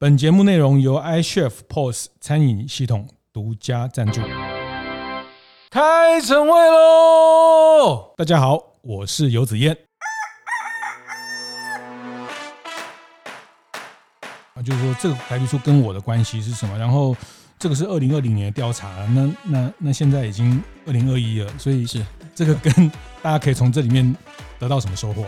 [0.00, 4.20] 本节目内容由 iChef POS 餐饮系统独家赞助。
[5.70, 8.14] 开晨会喽！
[8.16, 9.76] 大家好，我是游子燕。
[14.54, 16.78] 啊，就是说这个白皮书跟我的关系是什么？
[16.78, 17.16] 然后
[17.58, 22.06] 这个是二零二零年的调查，那那那现在已经二零二一了，所以是
[22.36, 22.72] 这个跟
[23.20, 24.16] 大家可以从这里面
[24.60, 25.26] 得到什么收获？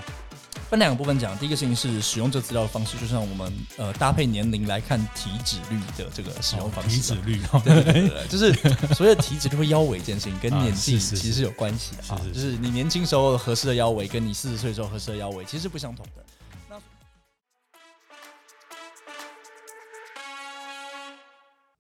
[0.71, 6.95] 分两个部分讲，第一个事情是使用这资料的方式，就像我们呃搭配年龄来看体脂率的这个使用方式。
[6.95, 8.53] 体脂率，对对对对，就是
[8.95, 12.21] 所谓的体脂率会腰围这件事情，跟年纪其实是有关系的啊。
[12.33, 16.25] 就是你年轻时候合适的腰围，跟你四十岁时候合适的腰围其实是不相同的。
[16.69, 16.81] 那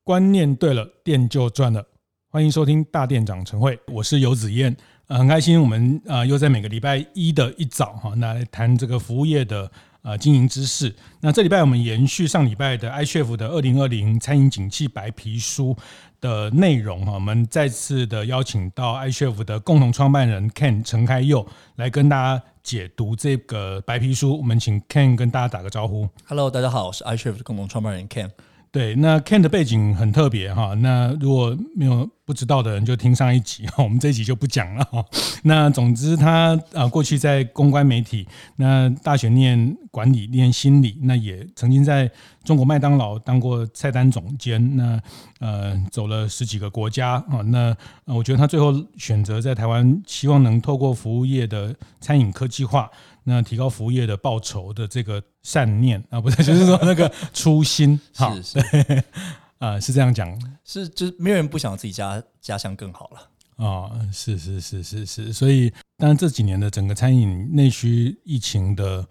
[0.02, 1.86] 观念对了，店就赚了。
[2.28, 4.76] 欢迎收听大店长晨会，我是游子燕。
[5.10, 9.68] 呃，很开心，我们呃又在每个礼拜一的一早哈，那来谈这个服务业的
[10.02, 10.94] 呃经营知识。
[11.20, 15.76] 那这礼拜我们延续上礼拜的 iChef 的二零二零餐饮景气白皮书
[16.20, 24.38] 的内容哈，我们再次的邀请到 iChef 的共同创办人 Ken 陈开佑来跟大家解读这个白皮书。
[24.38, 26.08] 我们请 Ken 跟大家打个招呼。
[26.28, 28.30] Hello，大家好，我是 iChef 的共同创办人 Ken。
[28.72, 30.74] 对，那 Ken 的背景很特别哈。
[30.74, 33.82] 那如果没有不知道的人，就听上一集哈。
[33.82, 35.04] 我们这一集就不讲了哈。
[35.42, 42.08] 那总之，他啊过去在公关媒体，那大学念管理，念心理，那也曾经在
[42.44, 44.76] 中国麦当劳当过菜单总监。
[44.76, 45.00] 那
[45.40, 47.42] 呃，走了十几个国家啊。
[47.46, 52.88] 那我觉得他最后选择在台湾，希望能透过服务业的餐饮科技化。
[53.30, 59.04] 那提高服务业的报酬的这个善念啊，不是，就是说那个初心， 好，是是。
[59.58, 60.26] 啊，是这样讲，
[60.64, 63.64] 是就是没有人不想自己家家乡更好了。
[63.64, 69.06] 啊，是是是是是，所以当然这几年的整个餐饮内需疫情的，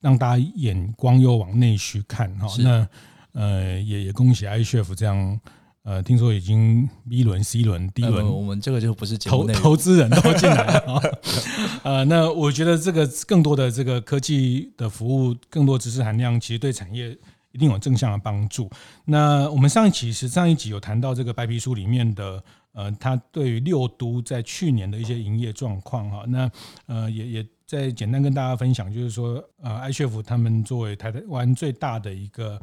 [0.00, 2.88] 让大家眼光又往内需看哈，那
[3.32, 5.38] 呃也也恭喜 iChef 这样。
[5.82, 11.20] 呃，听说已经 B 轮、C 轮、D 轮、呃，我们这个就不是投投资人都进来了。
[11.82, 17.16] 呃，那我觉得这个更多的这个科技的服务，更多知识含量，其实对产业
[17.52, 18.70] 一定有正向的帮助。
[19.06, 26.24] 那我们上一期是上一集有谈到这个白皮书里面的，呃，它对于六都在去年的一些营业状况哈。
[26.28, 26.50] 那
[26.88, 32.60] 呃，也也再简单跟大家分享，就是说，呃，iChef 他们作为台湾最大的一个。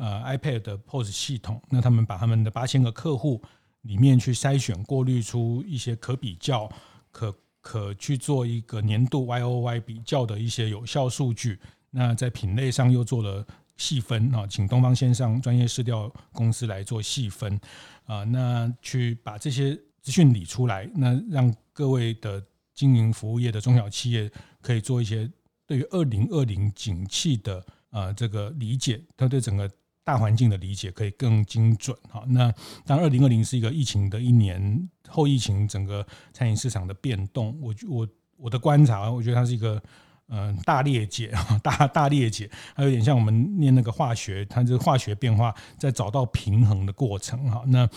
[0.00, 3.38] 呃，iPad 的 POS 系统，那他们把他们的八千个客户
[3.82, 6.66] 里面去筛选、过滤出一些可比较、
[7.10, 11.60] 可可去做一个年度 YOY 比较的一些有效数据。
[11.90, 13.46] 那在品类上又做了
[13.76, 17.60] 细分啊，请东方线上专业市调公司来做细分
[18.06, 24.32] 啊，那去把这些资讯理出来，那让各位的经营服务业的中小企业
[24.62, 25.30] 可以做一些
[25.66, 29.70] 对于二零二零景气的啊这个理解，他对整个。
[30.10, 32.24] 大环境的理解可以更精准哈。
[32.26, 32.52] 那
[32.84, 34.60] 当二零二零是一个疫情的一年，
[35.06, 39.80] 后疫情整个餐饮市场的变动，我我我的观察，我觉得它是一个
[40.26, 41.32] 嗯大裂解
[41.62, 47.62] 大大裂解，还有点像我们念那个化学，它这个化学变化在找到平衡的过程哈。
[47.68, 47.88] 那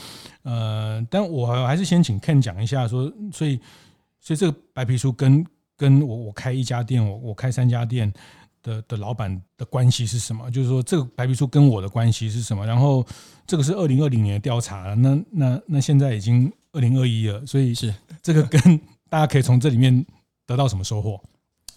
[0.44, 3.60] 呃，但我还是先请 Ken 讲一下说，所以
[4.20, 5.44] 所以这个白皮书跟
[5.76, 8.14] 跟我我开一家店，我我开三家店。
[8.64, 10.50] 的的老板的关系是什么？
[10.50, 12.66] 就是说，这个白皮书跟我的关系是什么？
[12.66, 13.06] 然后，
[13.46, 18.80] 这个是二零二零年的调查，那那那现在已经二零二一了，所以是这个跟
[19.10, 20.04] 大家可以从这里面
[20.48, 21.22] 得到什么收获？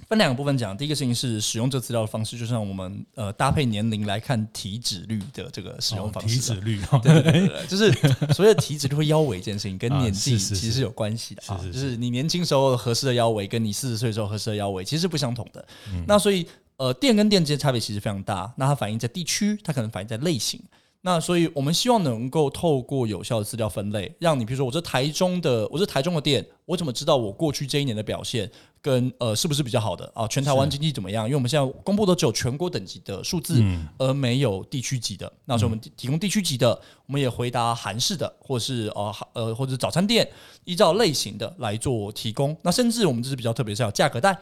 [0.09, 6.35] 分两个部分讲，第一个事情是使用这资料的方式，就像我们呃搭配年龄来看体脂率的这个使用方式。
[6.37, 7.91] 体脂率，对对对，对，就是
[8.33, 15.67] 所谓的体脂率会腰围这件事情跟年纪其实是有关系的啊，就是你年轻时候合适的腰围，跟你四十岁时候合适的腰围其实是不相同的。
[16.07, 16.47] 那所以。
[16.77, 18.53] 呃，店跟店之间差别其实非常大。
[18.57, 20.61] 那它反映在地区，它可能反映在类型。
[21.03, 28.51] 那所以我们希望能够透过有效的资料分类，让你比如说我这台中的，我这台中的店，我怎么知道我过去这一年的表现
[28.83, 30.27] 跟呃是不是比较好的啊？
[30.27, 31.25] 全台湾经济怎么样？
[31.27, 33.63] 因为我们现在公布的只有全国等级的数字，
[33.99, 35.33] 而没有地区级的。
[35.45, 36.75] 那所以我们提供地区级的，
[37.07, 40.29] 我们也回答韩式的，或是呃呃或者早餐店，
[40.65, 42.57] 依照类型的来做提供。
[42.63, 44.37] 那甚至我们这是比较特别是要价格带，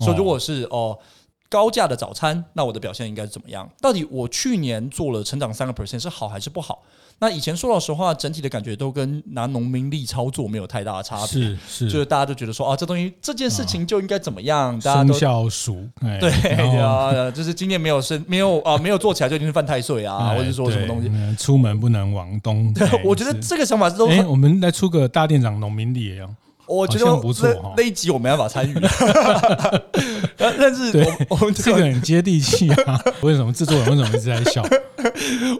[0.00, 0.98] 所以如果是哦。
[1.48, 3.68] 高价的早餐，那我的表现应该是怎么样？
[3.80, 6.82] 到底我去年做了成长三个 percent 是好还是不好？
[7.20, 14.76] 那以前说老实话，整体的感觉都跟拿农民力操作没有太大的差别，是是，就是大家都觉得说啊，这东西这件事情就应该怎么样？
[14.76, 15.84] 啊、大家都生肖鼠，
[16.20, 16.30] 对
[16.78, 22.72] 啊，就是今年没有生没有啊没有做起来就已经是犯太岁啊，或者说什么东西，出门不能往东。
[22.72, 26.30] 对，我觉得这个想法是都，哎，我们来出个大店长农民力也要。
[26.68, 28.74] 我觉得不错，那一集我没办法参与。
[30.36, 33.00] 但是我我们这个很接地气啊。
[33.22, 34.64] 为什么制作人为什么一直在笑？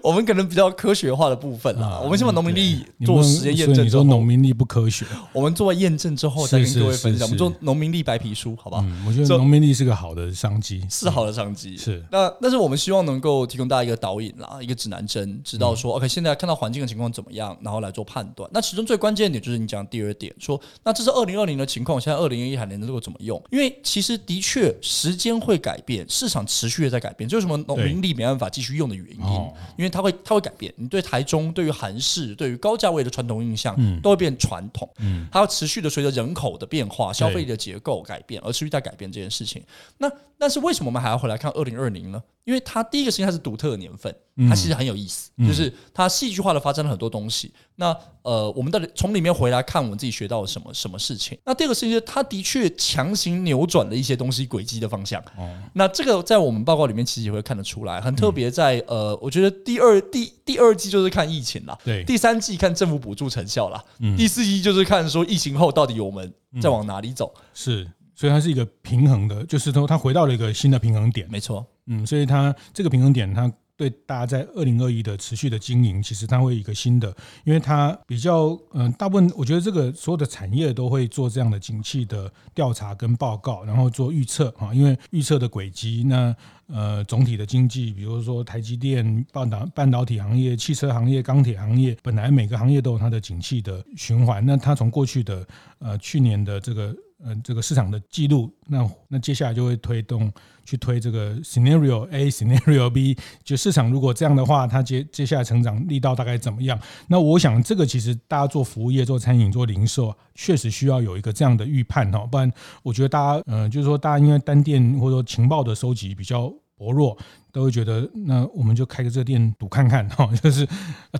[0.03, 2.01] 我们可能比较科学化的部分啦。
[2.03, 3.85] 我们先把农民力做实验验证。
[3.85, 5.05] 你说农民力不科学？
[5.33, 7.27] 我们做验证之后再跟各位分享。
[7.27, 8.85] 我们做农民力白皮书，好吧？
[9.07, 11.77] 我觉得农民力是个好的商机，是好的商机。
[11.77, 18.49] 是那，但是我们希望能够提供大家一个导引啦，一个指南针，知道说 OK，现在看到环境的情况怎么样，然后来做判断。
[18.53, 23.41] 那其中最关键的点就是你讲第二点，说那这是二零二零的情况，现在二零二一还能够怎么用？
[23.51, 29.33] 因为其实的确时间会改变，市场持续的在改变，这是什么农民力没办法继续用的原因，
[29.77, 30.13] 因为它会。
[30.25, 34.89] 它会改变，你对台中、对于韩式、对于高价位的传统印象，都会变传统。
[34.99, 39.63] 嗯，它要持续的随着人口的变化、消费的结构改变而持续在改变这件事情。
[39.97, 42.21] 那但是为什么我们还要回来看二零二零呢？
[42.49, 44.11] 因为它第一个事情它是独特的年份，
[44.49, 47.53] 它其实很有意思，嗯、就是它戏剧化的发生了很多东西。
[47.77, 51.39] 那呃，我们到底从里面回来看，我们自己学到了什么什么事情？
[51.45, 55.21] 那第二个事情是它的确强行扭转了一些东西轨迹的方向。
[55.37, 58.51] 哦，那这个在我们报告里面其实也会看得出来，很特别。
[58.51, 67.31] 在呃，我觉得第二第第二季就是看疫情了，对，第三季看政府补助成效了，嗯，第四季就是看说疫情后到底我们在往哪里走。
[67.53, 67.87] 是，
[68.19, 71.25] 所以它是一个平衡的，就是说它回到了一个新的平衡点。
[71.31, 71.65] 没错。
[71.87, 86.35] 嗯，所以它这个平衡点，它对大家在二零二一的持续的经营，其实它会一个新的，因为它比较嗯、呃，大部分我觉得这个所有的产业都会做这样的景气的调查跟报告，然后做预测啊，因为预测的轨迹，那
[86.67, 95.47] 呃总体的经济，比如说台积电、半导半导体行业、汽车行业、钢铁行业，本来每个行业都有它的景气的循环，那它从过去的
[95.79, 96.93] 呃去年的这个。
[97.25, 100.33] 嗯、呃，这个市场的记录，那那接下来就会推动
[100.65, 106.79] 去推这个 scenario A、scenario B，就市场如果这样的话，它接接下来成长力道大概怎么样？
[107.09, 112.51] 那我想这个其实大家做服务业、做餐饮、做零售，确实需要有一个这样的预判哈，不然
[112.83, 117.17] 我觉得大家嗯、就是说大家因为单店或者说情报的收集比较薄弱。
[117.53, 120.67] 都会觉得，那我们就开个这店赌看看哈， 就是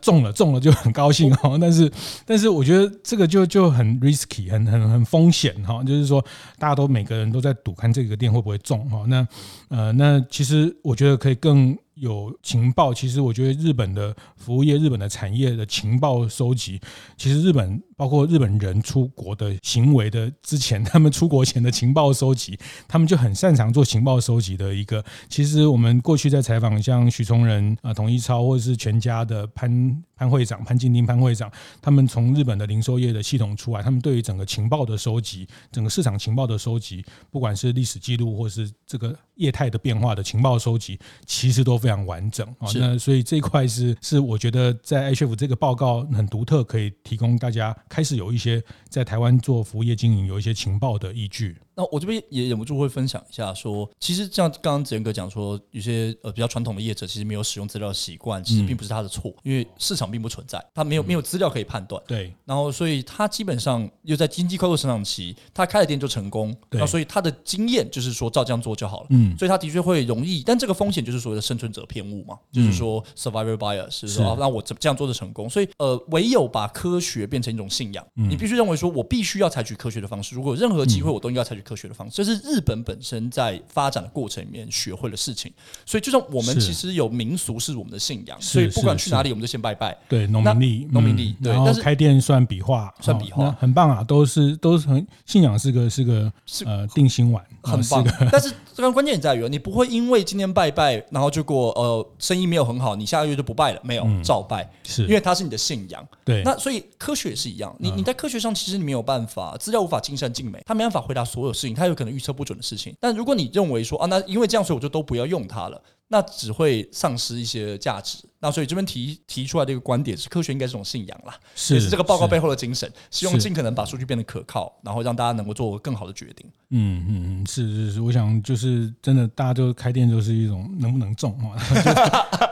[0.03, 1.57] 中了中了就很高兴哈。
[1.61, 1.91] 但是，
[2.25, 5.83] 但是我觉得这个就就很 risky，很很很风险哈。
[5.83, 6.25] 就是说，
[6.59, 9.05] 大家都每个人都在赌看这个店会不会中哈。
[9.07, 9.27] 那
[9.69, 11.77] 呃，那其实我觉得可以更。
[12.01, 16.81] 有情报，其实我觉得日本的服务业、日本的产业的情报收集，
[17.17, 25.05] 其实日本包括日本人出国的行为的之前， 他们出国前的情报收集，他们就很擅长做情报收集的一个。
[25.29, 31.51] 其实我们过去在采访像许崇仁啊、统一超或者是全家的潘潘会长潘金丁潘会长，
[31.83, 41.89] 他们从日本的零售业的系统出来，他们对于整个情报的收集，整个市场情报的收集，不管是历史记录或是这个业态的变化的情报收集，其实都非。
[41.89, 51.57] 非常完整啊，那所以这一块是是我觉得在 HF 这个报告很独特，可以提供大家开始有一些在台湾做服务业经营有一些情报的依据。
[51.75, 62.03] 那我这边也忍不住会分享一下，说其实像刚刚子仁哥讲说，有些呃比较传统的业者其实没有使用资料的习惯，其实并不是他的错，因为市场并不存在，他没有没有资料可以判断。
[62.05, 69.07] 对，然后所以他基本上又在经济快速成长期，他开了店就成功，那所以他的经验就是说照这样做就好了。
[69.11, 82.39] 嗯，所以他的确会容易，但这个风险就是所谓的生存者偏误嘛，就是说 survivor bias 是说那我这这样做的成功，所以呃唯有把科学变成一种信仰，你必须认为说我必须要采取科学的方式，如果有任何机会我都应该采取科学的方式，这是。
[82.49, 85.53] 日本本身在发展的过程里面学会的事情，
[85.85, 89.97] 所以就像我们其实有民俗是我们的信仰，所以不管去哪里我们就先拜拜。
[90.09, 91.53] 对，农民历，农民历，对。
[91.55, 96.33] 但是开店算笔画，算笔画，很棒啊，都是都是很信仰，是个是个
[96.65, 98.07] 呃定心丸，很棒。
[98.31, 106.07] 但是这个关键在于，你不会因为今天拜拜，然后结果呃生意没有很好，你下个月就不拜了，没有照拜，是因为它是你的信仰。
[106.25, 112.29] 对，那所以科学也是一样，你你在科学上其实你没有办法，资料无法尽善尽美，他没办法回答所有事情，他有可能预测。
[112.39, 118.19] 不准的事情，但如果你认为说啊，那因为这样，所以我就都不要用它了，那只会丧失一些价值。
[118.39, 126.47] 那所以这边提提出来的一个观点是，科学应该是种信仰啦，是，也是这个报告背后的精神，希望尽可能把数据变得可靠，然后让大家能够做更好的决定。
[126.71, 131.59] 嗯嗯嗯，是是是，我想就是真的，大家就开店就是一种能不能中 啊，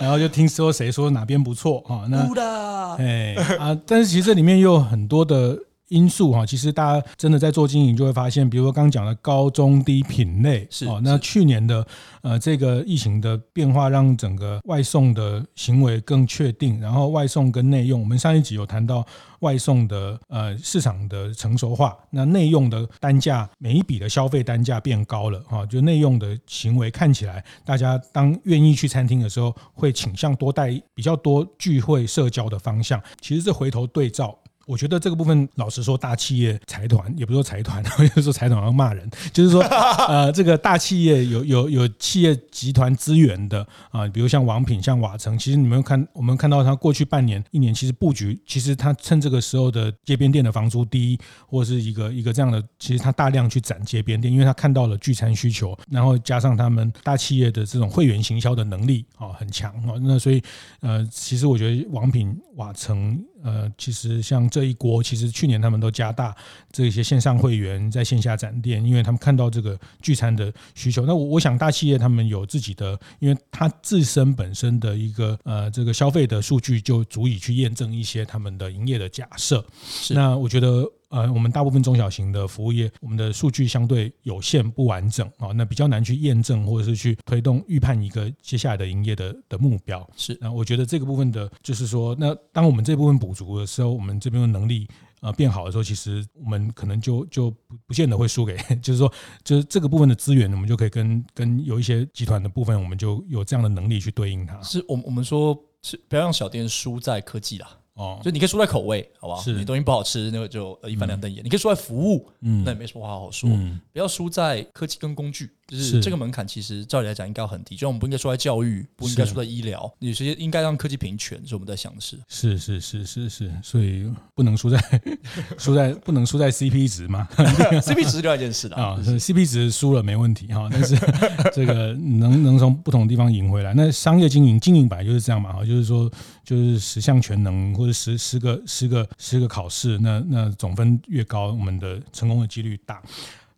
[0.01, 5.57] 然后就听说谁说哪边不错啊，那哎啊，但是其实这里面又有很多的。
[5.89, 11.87] 因素哈，其实大家真的在做经营，就会发现，比如说刚刚讲的高中低品类是哦，那去年的
[12.23, 19.07] 呃这个疫情的变化，让整个外送的行为更确定，然后外送跟内用，我们上一集有谈到
[19.41, 34.37] 外送的呃市场的成熟化，那内用的单价每一笔的消费单价变高了哈，就内用的行为看起来，大家当愿意去餐厅的时候，会倾向多带比较多聚会社交的方向，其实这回头对照。
[34.67, 39.63] 我觉得这个部分，老实说，大企业财团也不是说财团， 我就说财团要骂人，就是说，
[40.09, 60.43] 呃，这个大企业有有有企业集团资源的啊，比如像王品、像瓦城，其实你们看，我们看到它过去半年、一年，其实布局，其实它趁这个时候的街边店的房租低，或者是一个一个这样的，其实它大量去展街边店，因为它看到了聚餐需求，然后加上他们大企业的这种会员行销的能力啊很强啊，那所以
[60.81, 63.17] 呃，其实我觉得王品、瓦城。
[63.43, 66.35] 呃，其实像这一锅，其实去年他们都加大
[66.73, 71.05] 这些线上会员在线下展店，因为他们看到这个聚餐的需求。
[71.05, 79.65] 那我我想大企业他们有自己的，因为他自身本身的一个呃这个消费的数据就足以去验证一些他们的营业的假设。
[80.11, 80.85] 那我觉得。
[81.09, 90.09] 呃，我们大部分中小型的服务业，我们的数据相对有限不完整啊，那比较难去验证或者是去推动预判一个接下来的营业的的目标。
[90.17, 94.89] 是，那我觉得这个部分的，就是说，那当我们这部分补足的时候，我们这边的能力
[95.21, 99.13] 呃变好的时候，其实我们可能就就不不见得会输给， 就是说，
[99.45, 104.61] 就是这个部分的资源，我们就可以跟跟有一些集团的部分，我们就有这样的能力去对应它。
[104.61, 107.79] 是我我们说是不要让小店输在科技啦。
[107.97, 109.41] 哦，就你可以输在口味，好不好？
[109.41, 111.43] 是你东西不好吃，那个就一翻两瞪眼。
[111.43, 113.49] 你可以输在服务，嗯，那也没什么话好说。
[113.91, 117.75] 不要输在科技跟工具，就是这个门槛，其实照理来讲应该很低。
[117.75, 122.17] 就我们不应该输在教育，不应该输在医疗，有些应该让科技平权，是我们在想的事。
[122.29, 124.79] 是是是是是，所以不能输在
[125.59, 127.27] 输在不能输在 CP 值嘛？
[127.37, 130.97] CP 值是另外一件事的啊，CP 值输了没问题哈，但是
[131.53, 133.75] 这个能能从不同的地方赢回来。
[133.75, 136.11] 那商业经营经营本来就是这样嘛，哈，就是说
[136.45, 143.03] 就是十项全能或者十十个十个十个考试，那那总分越高，我们的成功的几率大。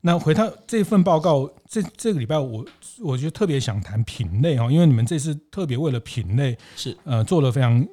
[0.00, 2.64] 那回到这份报告，这这个礼拜我
[3.00, 7.86] 我就特别想谈品类哈，因为你们这次特别为了品类是呃做了非常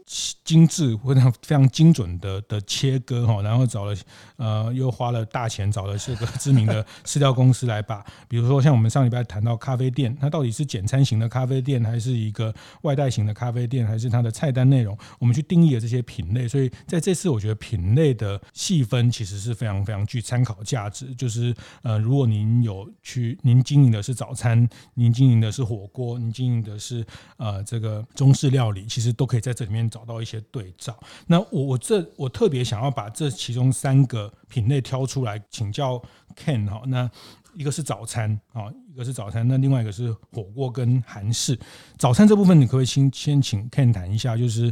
[0.45, 3.93] 精致、非常非常精准的的切割哈，然后找了
[4.37, 16.47] 呃又花了大钱找了这个知名的饲料公司来把， 比如说像我们上礼拜谈到咖啡店，它到底是简餐型的咖啡店，还是一个外带型的咖啡店，还是它的菜单内容，我们去定义了这些品类。
[16.47, 21.53] 所以在这次我觉得品类的细分其实是非常非常具参考价值，就是
[21.83, 22.05] 呃。
[22.05, 27.05] 如果您有去，您经营的是早餐，您经营的是火锅，您经营的是
[27.37, 30.97] 呃这个中式料理，其实都可以在这里面找到一些对照。
[31.27, 36.01] 那我我这我特别想要把这其中三个品类挑出来请教
[36.37, 36.83] Ken 哈。
[36.85, 37.09] 那
[37.55, 41.59] 一个是早餐啊，一个是早餐，那另外一个是火锅跟韩式。
[41.97, 44.37] 早餐这部分，你可不可以先先请 Ken 谈一下？
[44.37, 44.71] 就是。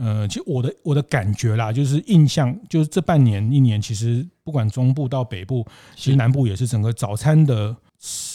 [0.00, 5.66] 呃，其实我的我的感觉啦，就是印象，就是这半年一年，其实不管中部到北部，
[5.96, 7.76] 其实南部也是整个早餐的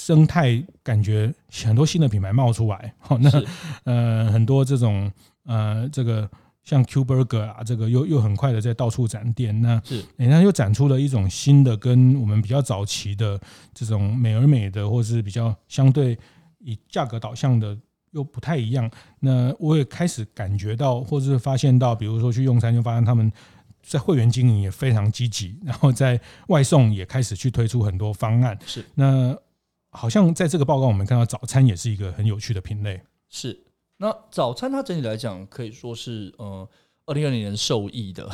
[0.06, 1.34] 生态，感觉
[1.66, 2.94] 很多新的品牌冒出来。
[3.00, 3.30] 好， 那
[3.86, 5.12] 呃很多这种
[5.46, 6.30] 呃这个
[6.64, 13.40] 像 Q Burger 啊，这个又又很快的在到处展店，那是人家又展出了一种新的，跟我们比较早期的
[13.74, 16.18] 这种美而美的，或是比较相对
[16.60, 17.78] 以价格导向的。
[18.14, 18.88] 又不太一样，
[19.22, 23.32] 那我也开始感觉到，或者是发现到，比如说去用餐，就发现他们
[23.82, 28.56] 在会员经营也非常积极，然后在外送也开始去推出很多方案。
[28.68, 29.36] 是，那
[29.94, 33.02] 好像在这个报告，我们看到早餐也是一个很有趣的品类。
[33.30, 33.64] 是，
[33.98, 36.68] 那早餐它整体来讲可以说是，呃。
[37.06, 38.26] 二零二零年受益的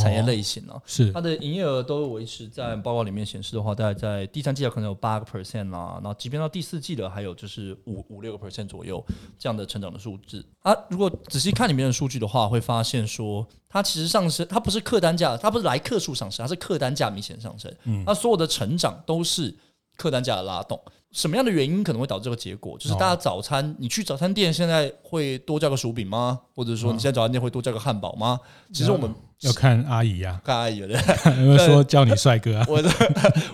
[0.00, 9.00] 产业类型哦，是它的营业额都维持在报告里面显示的话，大概在第三季可能有八个 percent 啦，然后即便到第四季的还有就是五五六个 percent 左右
[9.38, 10.74] 这样的成长的数字啊。
[10.90, 17.72] 如果仔细看里面的数据的话，会发现说它其实上升，它不是客单价，它不是来客数上升，它是客单价明显上升。
[17.84, 19.56] 嗯，那所有的成长都是
[19.96, 20.82] 客单价的拉动。
[21.12, 22.76] 什么样的原因可能会导致这个结果？
[22.78, 26.38] 就是大家早餐，你去早餐店现在会多叫个薯饼吗？
[26.54, 28.38] 或者说你现在早餐店会多叫个汉堡吗？
[28.72, 30.88] 其实我们要看阿姨呀，看阿姨的。
[31.38, 32.66] 有没有说叫你帅哥啊？
[32.68, 32.90] 我说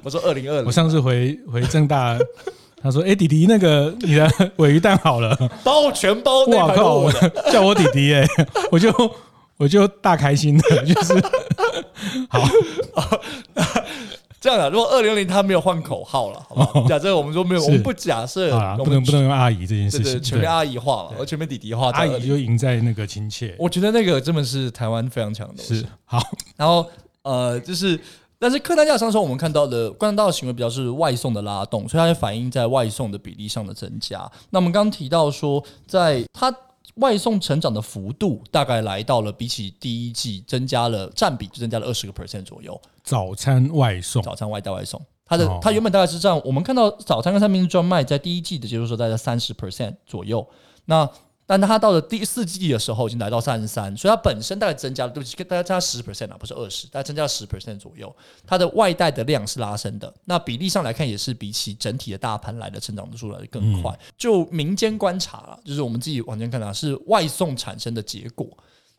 [0.02, 2.18] 我说二零二零，我上次回回正大，
[2.82, 7.08] 他说：“哎，弟弟，那个你的尾鱼蛋好了，包全包。”哇靠！
[7.52, 8.26] 叫我弟弟哎，
[8.72, 8.92] 我就
[9.56, 11.14] 我就大开心的，就是
[12.28, 12.40] 好。
[12.44, 13.21] 这
[14.68, 16.88] 如果二零二零他没有换口号了，好不好？
[16.88, 23.54] 假设我们说没有，我们不假设，不能不能用阿姨这件事情，全面阿姨化了，而全面弟弟化，阿姨就赢在那个亲切。
[23.58, 25.76] 我觉得那个真的是台湾非常强的东西。
[25.76, 26.20] 是好，
[26.56, 26.86] 然后
[27.22, 27.98] 呃，就是
[28.38, 34.30] 但是客单价上升，我们看到的观察到的行为比较是外送的拉动，所以它也反映在外送的比例上的增加。
[34.50, 36.54] 那我们刚刚提到说，在它。
[36.96, 42.78] 外送成长的幅度大概来到了比起第一季增加了占比，就增加了二十个 percent 左右。
[43.02, 50.46] 早餐外送，早餐外带外送，它的它原本大概是这样，我们看到早餐跟三明治专卖在第一季的结束时候大概三十 percent 左右。
[50.84, 51.08] 那
[51.44, 58.14] 但它到了第四季的时候已经来到三十三，所以它本身大概增加了，对不起，大概加十 percent 啊，不是二十，大概增加了十 percent 左右。
[58.46, 63.90] 它的外带的量是拉升的，那比例上来看也是比起整体的大盘来的成长的速度来的更快。
[63.92, 68.46] 嗯、就民间观察了，就是我们自己往前看啊，是外送产生的结果，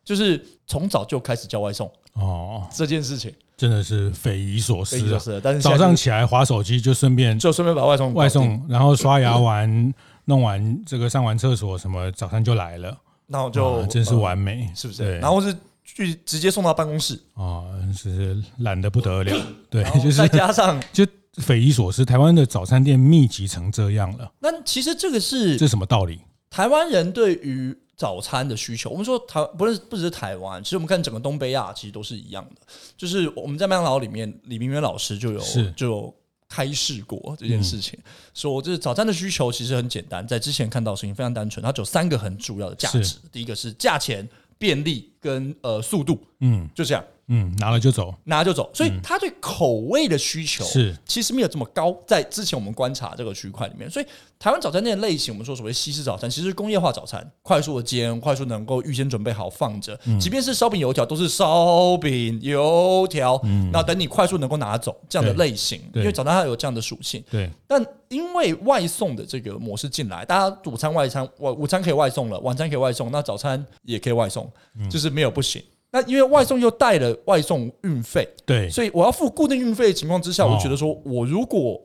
[0.03, 5.41] 就是从早就开始叫外送哦，这件事情真的是匪夷所思啊！
[5.43, 9.93] 但是早上起来划手机就顺便就顺便把外送外送，然后刷牙完。
[10.25, 15.17] 弄完这个上完厕所什么，早餐就来了，然后就真是完美，是不是？
[15.19, 21.05] 然后是去直接送到办公室啊，是懒得不得了，对，就是再加上 就
[21.41, 24.31] 匪夷所思，台湾的早餐店密集成这样了。
[24.39, 26.21] 那其实这个是这什么道理？
[26.49, 32.61] 台湾人对于早餐的需求，我们说台不是不只是台湾，其实我们看整个东北亚其实都是一样的，
[32.97, 35.71] 就是我们在麦当劳里面，李明远老师就有是。
[35.71, 36.13] 就有。
[36.55, 44.27] 开示过这件事情，嗯、说就是早餐的需求其实很简单，在之前看到的事情非常单纯，它只有三个很主要的价值，第一个是价钱、
[44.59, 47.03] 便利跟呃速度，嗯，就这样。
[47.27, 50.95] 嗯，拿了就走，拿了就走，所以他对口味的需求是。
[51.05, 51.95] 其实没有这么高。
[52.05, 54.05] 在之前我们观察这个区块里面，所以
[54.37, 59.97] 台湾早餐店的类型，我们说所谓西式早餐，其实是工业化早餐，快速的煎，快速能够预先准备好放着。
[60.19, 67.23] 即便是烧饼油条，都是烧饼油条，那等你快速能够拿走这样的类型，因为早餐它有这样的属性。
[67.31, 74.51] 对，但因为外送的这个模式进来，大家午餐外餐，晚午餐可以外送了，晚餐可以外送，那早餐也可以外送，
[74.89, 75.63] 就是没有不行。
[75.93, 81.79] 那因为外送又带了外送运费，对，所以我要付固定运费的情况之下，我觉得说我如果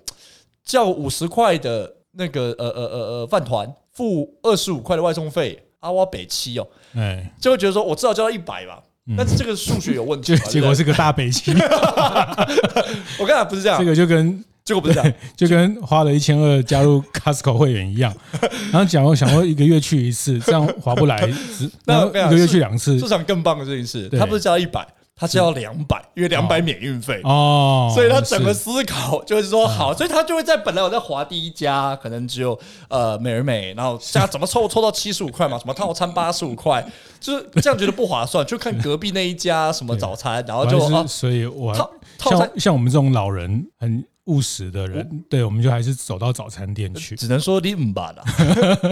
[0.65, 8.83] 叫五十块的那个呃呃呃呃饭团，付二十五块的外送费，阿哇北七哦，哎，就会觉得说我至少交到一百吧，
[9.15, 11.53] 但是这个数学有问题，结果是个大北七，
[13.21, 14.43] 我刚才不是这样，这个就跟。
[14.69, 18.15] 结果不是这样，就跟花了一千二加入 Costco 会员一样。
[18.71, 21.27] 然后讲我想过一个月去一次，这样划不来。
[21.87, 23.01] 然后一个月去两次。
[23.01, 27.91] 这场更棒的这件事，他不是交一百，他是要两百，因为两百免运费哦。
[27.95, 32.59] 所以他整个思考就是说好，所以他就会在本来我在划第一家，可能只有
[32.91, 36.87] 呃美而美，然后加怎么凑凑到七十五块嘛， 什么套餐八十五块，
[37.19, 41.75] 就是这样觉得不划算，就看隔壁那一家什么早餐，然后就所以我
[42.19, 44.05] 套餐像我们这种老人很。
[44.29, 47.17] 务实的人，我对，我们就还是走到早餐店去。
[47.17, 48.23] 只能说你唔吧啦。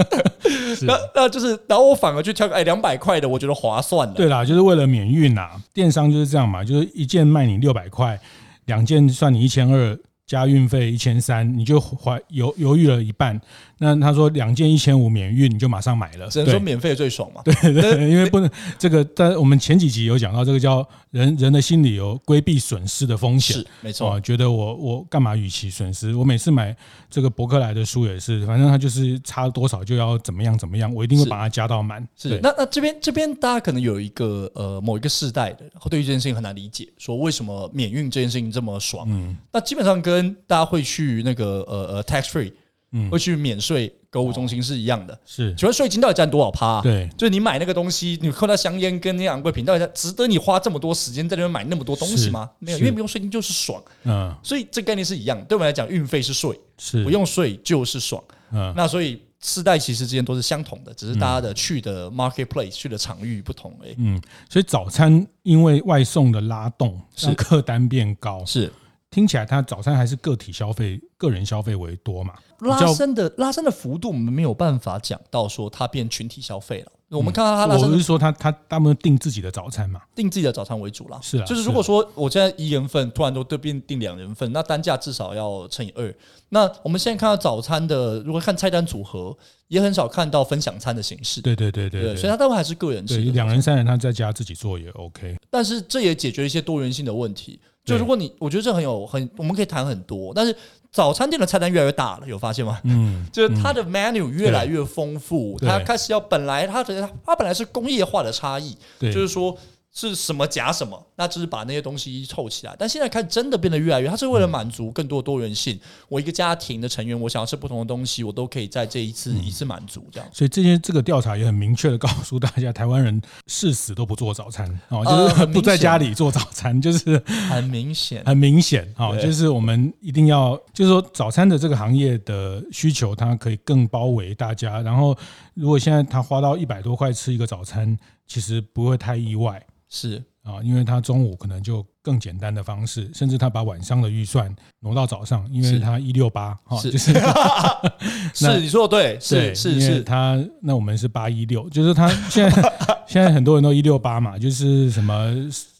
[0.82, 4.14] 那那就是，然后我反而去挑个哎两百块的，我觉得划算的。
[4.14, 5.52] 对啦，就是为了免运啊。
[5.72, 8.20] 电商就是这样嘛，就是一件卖你六百块，
[8.64, 9.96] 两件算你一千二。
[10.26, 13.40] 加运费一千三，你就怀犹犹豫了一半。
[13.78, 16.28] 那他说两件一千五免运，你就马上买了。
[16.28, 17.40] 只能说免费最爽嘛。
[17.44, 23.56] 对对，对，因为不能这个，在我们前几集有讲到，这个叫人人的心理有规避损失的风险。
[23.56, 24.20] 是没错、啊。
[24.20, 26.14] 觉得我我干嘛与其损失？
[26.14, 26.76] 我每次买
[27.08, 32.06] 这个博客来的书也是，反正它就是差多少就要怎么样怎么样，我一定会把它加到满。
[32.16, 32.30] 是。
[32.30, 39.06] 是那那这边这边大家可能有一个呃某一个世代的，对于这件事情很难理解，说为什么免运这件事情这么爽？
[39.08, 39.36] 嗯。
[39.52, 42.50] 那基本上跟跟大家会去那个呃呃 tax free，
[42.92, 45.18] 嗯，会去免税购物中心是一样的。
[45.26, 46.80] 是，请问税金到底占多少趴？
[46.82, 52.48] 对，就是你买那个东西，你扣到香烟跟那些昂贵品，到底值得你花这么多时间在那边买那么多东西吗？
[52.60, 53.82] 没有，因为不用税金就是爽。
[54.04, 55.36] 嗯，所以这概念是一样。
[55.46, 58.22] 对我们来讲，运费是税，是不用税就是爽。
[58.52, 63.94] 嗯，那所以世代其实之间都是相同的，只是大家的去的 marketplace 去的场域不同而已。
[63.98, 68.44] 嗯，所以早餐因为外送的拉动，是客单变高。
[68.46, 68.72] 是。
[69.16, 72.34] 听起来，它早餐还是个体消费、个人消费为多嘛？
[72.58, 76.92] 拉伸的拉伸的幅度，我们没有办法讲到说它变群体消费了。
[77.08, 81.18] 我们看到它拉升，我是说它它他们定自己的早餐嘛，定自己的早餐为主了。
[81.22, 86.14] 是啊，就是如果说我现在一人份突然都都变定两人份，那单价至少要乘以二。
[86.50, 89.34] 那我们现在看到早餐的，如果看菜单组合，
[89.68, 91.40] 也很少看到分享餐的形式。
[91.40, 93.16] 对对对对，对，所以它大部分还是个人吃。
[93.16, 95.34] 两人三人他在家自己做也 OK。
[95.48, 97.58] 但是这也解决一些多元性的问题。
[97.86, 100.32] 就如果你，我觉得这很有很，我们可以谈很多。
[100.34, 100.54] 但是
[100.90, 102.78] 早餐店的菜单越来越大了，有发现吗？
[102.84, 108.76] 嗯， 就是它的 menu 越来越丰富，它开始要本来它的它本来是工业化的差异，
[109.12, 109.56] 就是说。
[109.98, 112.76] 是什么夹什么，那就是把那些东西凑起来。
[112.78, 115.80] 但现在开始真的变得越来越，它是为了满足更多多元性。
[116.10, 120.28] 我一个家庭的成员，我想要吃不同的东西，我都可以在这一次一次满足这样。
[120.30, 134.82] 所以这些这个调查也很明确的告诉大家，台湾人誓死都不做早餐哦，就是不在家里做早餐， 就是很明显，很明显啊，就是我们一定要，就是说早餐的这个行业的需求，它可以更包围大家。
[134.82, 135.16] 然后，
[135.54, 139.64] 如果现在他花到一百多块吃一个早餐，其实不会太意外。
[139.88, 147.12] 是啊，因为他中午可能就更简单的方式，甚至他把晚上的预算挪到早上，因为他一六八哈，就是
[148.34, 152.72] 是你说的对，是是是，他那我们是八一六，就是他现在
[153.06, 155.32] 现在很多人都一六八嘛，就是什么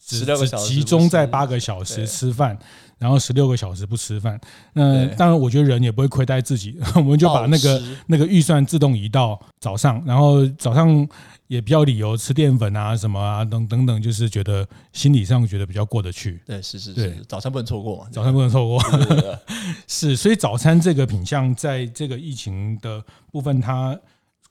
[0.05, 2.59] 只只集中在八个小时吃饭。
[2.99, 4.41] 然后十六个小时不吃饭，
[4.73, 11.07] 那当然我觉得人也不会亏待自己， 我们就把那个那个预算自动移到早上，然后早上
[11.47, 16.41] 也比较理由吃淀粉啊什么啊等等等，就是觉得心理上觉得比较过得去。
[16.47, 18.83] 对，是是是，早餐不能错过嘛，早餐不能错过。
[19.87, 23.95] 是，所以早餐这个品相在这个疫情的部分，它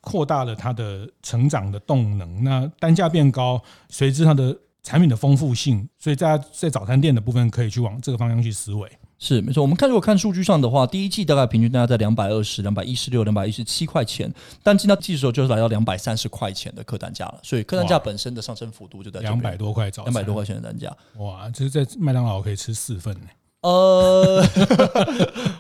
[0.02, 4.56] 扩大了它的成长的动能，那单价变高，随之它的。
[4.86, 8.88] 产品的丰富性，所以大家在早餐店的部分可以去往这个方向去思维。
[9.18, 17.40] 是没错，我们看如果看数据上的话，第一季大概平均大概在两百二十、两百一十六、两百一十七块钱，但进到季的时候就是来到两百三十块钱的客单价了。
[17.42, 20.96] 所以客单价本身的上升幅度就在两百多块，两百多块钱的单价。
[21.18, 23.28] 哇，这是在麦当劳可以吃四份呢。
[23.62, 24.46] 呃，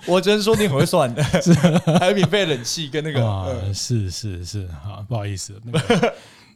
[0.05, 1.23] 我只能说你很会算的，
[1.97, 3.25] 还有免费冷气跟那个。
[3.25, 6.13] 哇，是是是，好，不好意思，那个。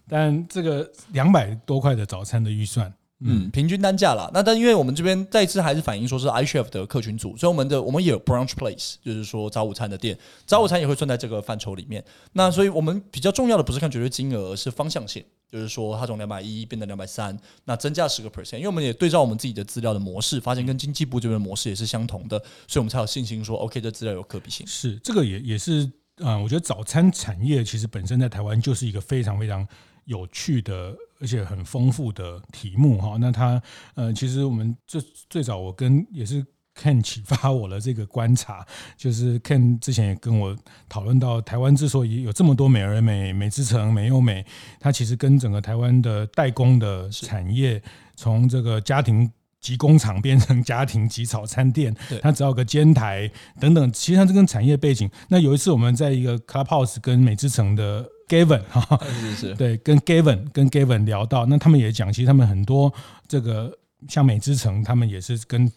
[0.09, 2.91] 但这个两百多块的早餐的预算，
[3.21, 4.31] 嗯，平均单价啦。
[4.33, 12.03] 那但因为我们这边再次还是反映说是 iCHEF 的客群组，所以我们的我们也有 brunch place，就是说早午餐的店，早午餐也会算在这个范畴里面。
[12.31, 18.55] 那所以我们比较重要的不是看绝对金额，而是方向性，就是说它从两百一变成两百三，那增加十个 percent。
[18.55, 24.65] 因为我们也对照我们自己的资料的模式，发现跟经济部这边的模式也是相同的，所以我们才有信心说 OK，这资料有可比性。
[24.65, 25.83] 是这个也也是
[26.19, 29.67] 啊、呃，我觉得早餐产业其实本身在台湾就是一个非常非常。
[30.09, 33.15] 有趣的，而且很丰富的题目哈。
[33.21, 33.61] 那他
[33.93, 36.43] 呃，其实我们最最早我跟也是
[36.75, 38.65] Ken 启发我的这个观察，
[38.97, 44.43] 就是 Ken 之前也跟我讨论到，台湾之所以有这么多美而美、美之城、美又美，
[44.79, 47.79] 它其实跟整个台湾的代工的产业，
[48.15, 55.07] 从这个家庭级工厂变成家庭级早餐店，它只要有个煎台等等，其实它这跟产业背景。
[55.27, 58.09] 那有一次我们在一个 Clubhouse 跟美之城的。
[58.29, 62.93] Gavin 哈，是是对，跟 Gavin 跟 Gavin 聊到，那他们也讲，其实他们很多
[63.27, 65.69] 这个像美之城，他们也是跟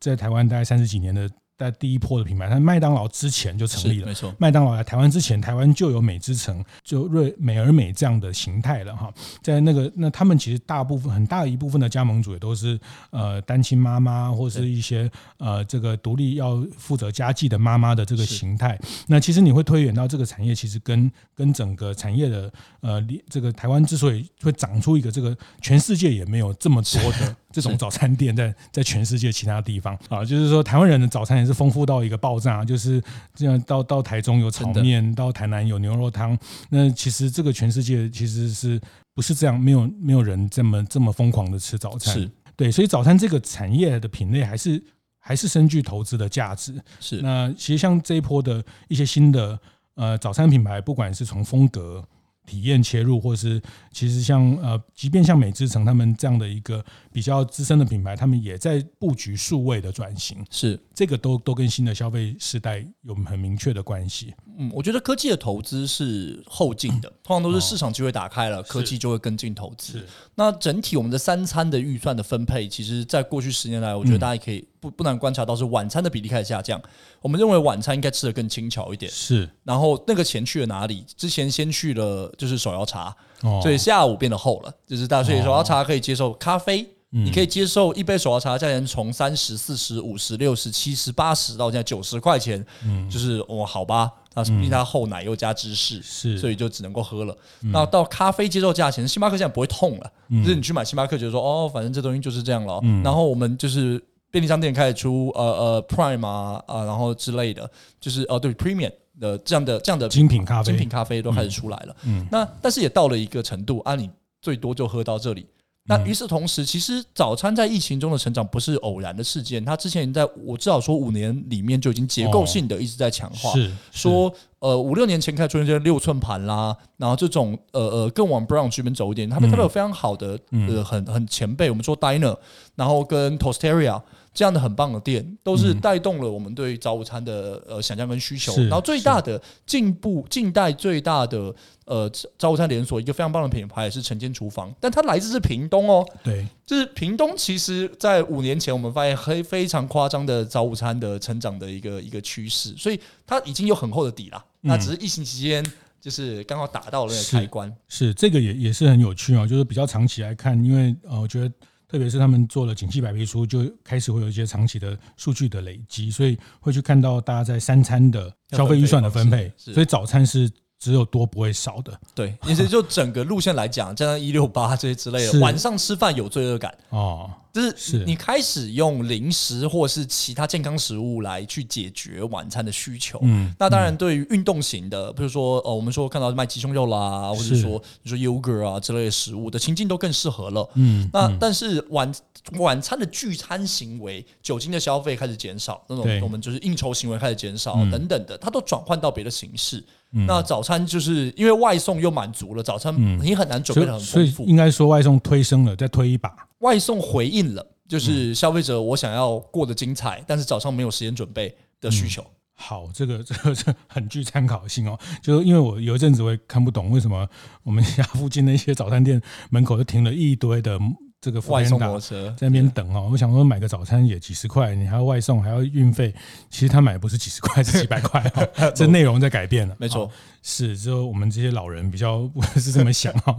[0.00, 1.30] 在台湾大概三十几年的。
[1.58, 4.32] 在第一波的品牌，但麦当劳之前就成立了，没错。
[4.38, 9.12] 麦当劳来台湾之前，台湾就有美之城，就瑞美而美这样的形态了哈。
[9.42, 12.78] 在那个那他们其实大部分很大一部分的加盟主也都是
[13.10, 18.78] 呃单亲妈妈或是一些呃这个独立要负责家计的妈妈的这个形态。
[19.08, 27.36] 那其实你会推远到这个产业，其实跟跟整个产业的呃这个台湾之所以会长出一个这个全世界也没有这么多的。
[27.50, 33.02] 这种早餐店在在全世界其他地方啊，就是说台湾人的早餐也是丰富到一个爆炸，就是
[33.34, 36.38] 这样到到台中有炒面，到台南有牛肉汤。
[36.68, 38.78] 那其实这个全世界其实是
[39.14, 39.58] 不是这样？
[39.58, 44.82] 没有没有人这么这么疯狂的吃早餐，是对，所以早餐这个产业的品类还是
[45.18, 46.74] 还是深具投资的价值。
[47.00, 49.58] 是那其实像这一波的一些新的
[49.94, 52.06] 呃早餐品牌，不管是从风格。
[52.48, 53.60] 体验切入，或是
[53.92, 60.80] 其实像呃，即便像美之城他们这样的一个比较资深的品牌，他们也在布局数位的转型，是。
[60.94, 64.34] 这个都都跟新的消费时代有很明确的关系。
[64.58, 70.04] 嗯，我觉得科技的投资是后进的， 通常都是市场机会打开了，科技就会跟进投资。
[70.34, 76.80] 那整体我们的三餐的预算的分配，其实在过去十年来，我觉得大家可以不不难观察到，是晚餐的比例开始下降。
[77.20, 79.48] 我们认为晚餐应该吃的更轻巧一点，是。
[79.64, 81.04] 然后那个钱去了哪里？
[81.16, 83.14] 之前先去了就是手摇茶，
[83.62, 86.86] 所以下午变得厚了，就是大家所以手摇茶可以接受咖啡。
[87.10, 97.34] 你可以接受一杯手摇茶价钱从三十、四十、五十、六十、七十、八十到现在九十块钱，嗯，就是哦，好吧，它因为它厚奶又加芝士，是，所以就只能够喝了。
[97.60, 100.12] 那到咖啡接受价钱，星巴克现在不会痛了，
[100.44, 102.78] 就是你去买星巴克，觉得说哦，反正这东西就是这样了。
[103.02, 103.98] 然后我们就是
[104.30, 111.96] 便利商店开始出呃呃 Prime 啊啊，然后之类的，就是呃对 Premium 的这样的这样的精品咖啡，精品咖啡都开始出来了。
[112.04, 114.10] 嗯，那但是也到了一个程度啊，你
[114.40, 115.46] 最多就喝到这里。
[115.90, 119.64] 那与此同时，其实早餐在疫情中的成长不是偶然的事件。
[119.64, 130.38] 它之前在我至少说五年里面就已经结构性的一直在强化，是说呃五六年前开始出现这些六寸盘啦，然后这种呃呃更往 brunch 这边走一点，他们他们有非常好的
[130.68, 132.36] 呃很很前辈，我们说 diner，
[132.76, 133.98] 然后跟 Toasteria。
[134.38, 138.54] 这样的很棒的店，都是带动了我们对早午餐的呃想象跟需求。
[138.62, 141.52] 然后最大的进步，近代最大的
[141.86, 146.06] 呃早午餐连锁，一个非常棒的品牌是晨间厨房，但它来自是屏东哦。
[146.22, 154.44] 对，就是屏东，其实在五年前我们发现非非常夸张的早午餐的成长的一个一个趋势，所以它已经有很厚的底了。
[154.60, 155.66] 那只是疫情期间，
[156.00, 157.68] 就是刚好打到了那个开关。
[157.88, 161.52] 是，是这个也也是很有趣啊，就是比较长期来看，因为呃，我觉得。
[161.88, 170.50] 特别是他们做了景气白皮书，就开始会有一些长期的数据的累积，所以会去看到大家在三餐的消费预算的分配，所以早餐是。
[170.80, 177.28] 只有多不会少的，对，其实就整个路线来讲，加上一六八这些之类的，晚上吃饭有罪恶感哦，
[177.60, 183.18] 就是你开始用零食或是其他健康食物来去解决晚餐的需求。
[183.22, 190.68] 嗯，那当然对于运动型的，比如说呃，我们说看到卖鸡胸肉啦，或者说你说 yogurt 啊之类的食物的情境都更适合了。
[190.74, 192.12] 嗯，那但是晚
[192.58, 199.82] 晚餐的聚餐行为，酒精的消费开始减少，那种我们就是应酬行为开始减少等等的，它都转换到别的形式。
[200.12, 206.30] 嗯、那早餐就是因为外送又满足了，早餐你很难准备的很丰富，所以应该说外送推升了，再推一把。
[206.58, 212.22] 外送回应了，就是消费者我想要过得精彩，但是早上没有时间准备的需求。
[212.22, 214.98] 嗯、好，这个 这个这很具参考性哦。
[215.22, 217.28] 就是因为我有一阵子我也看不懂为什么
[217.62, 220.78] 我们家附近的一些早餐店门口就停了一堆的。
[221.20, 226.14] 这个外送摩托车在那边等哦，我想说买个早餐也几十块，你还要外送还要运费，
[226.48, 228.46] 其实他买不是几十块，是几百块哈。
[228.72, 230.08] 这内容在改变了，没错，
[230.44, 233.36] 是就我们这些老人比较不是这么想哈。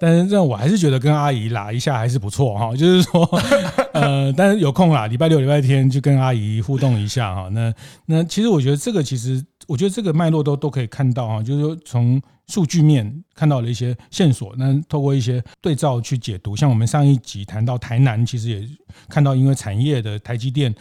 [0.00, 3.24] 但是这样我还是觉得跟阿姨拉一下还是不错哈，就是说
[3.94, 7.48] 呃，但是有空啦，礼拜六礼拜天就跟阿姨互动一下哈。
[7.52, 7.72] 那
[8.06, 12.20] 那其实我觉得这个其实我觉得这个脉络都都可以看到哈，就是说从。
[12.48, 18.68] 数据面看到了一些线索，那透过一些对照去解读，像我们上一集谈到台南，其实也
[19.08, 20.72] 看到因为产业的台积电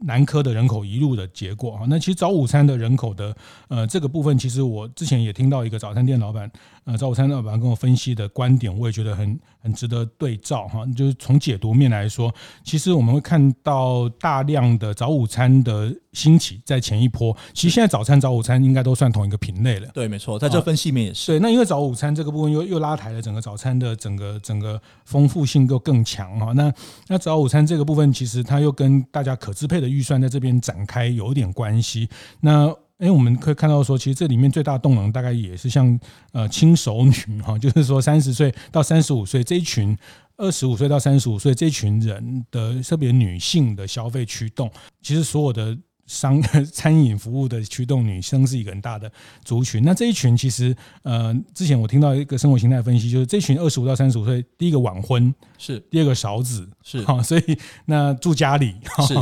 [0.00, 1.86] 南科的人口移入的结果哈。
[1.88, 3.34] 那其实早午餐的人口的
[3.68, 6.50] 呃这个部分，其实我之前也听到一个早餐店老板
[6.84, 10.84] 呃早午餐老板跟我分析的观点，我也觉得很很值得对照哈。
[10.94, 12.32] 就是从解读面来说，
[12.62, 19.88] 其实我们会看到大量的早午餐的兴起在前一波，其实现在早餐早午餐应该都算同一个品类了。
[19.94, 21.13] 对，没错，在这分析面。
[21.26, 26.52] 对，那因为早午餐这个部分又又拉抬了整个早餐的整个整个丰富性又更强哈。
[26.52, 26.72] 那
[27.06, 32.08] 那早午餐这个部分其实它又跟大家可支配的预算在这边展开有点关系。
[32.40, 35.98] 那哎，我们可以看到说，其实这里面最大的动能大概也是像
[36.32, 39.96] 呃轻熟女哈，就是说三十岁到三十五岁这一群，
[40.36, 45.78] 二十五岁到三十五岁这一群人的特别女性的消费驱动，其实所有的。
[46.06, 46.40] 商
[46.72, 49.10] 餐饮服务的驱动，女生是一个很大的
[49.44, 49.82] 族群。
[49.84, 58.74] 那这一群其实，呃，之前我听到一个生活形态分析，就是这群二十五到三十五岁，第一个晚婚是，第二个少子是，好，所以那住家里
[59.06, 59.14] 是，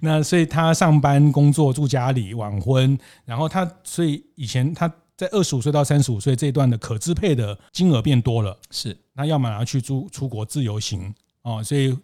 [0.00, 11.14] 那所以他上班工作住家里晚婚，然后他所以以前他在二十五岁到三十五岁这一段的可支配的金额变多了，是，那要么拿去租出国自由行。
[11.44, 11.94] 哦，所以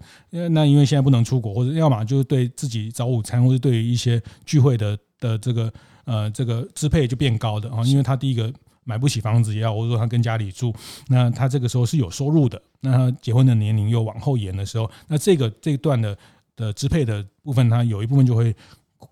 [0.50, 5.72] 那因为现在不能出国，或者要么就是对自己找午餐，或者对于一些聚会的的这个
[6.04, 8.52] 呃这个支配就变高的啊，因为他第一个
[8.84, 10.74] 买不起房子也好，或者说他跟家里住，
[11.08, 16.18] 那他这个时候是有收入的，那他结婚的年龄又往后延的时候，那这个这一段的
[16.54, 18.54] 的支配的部分，他有一部分就会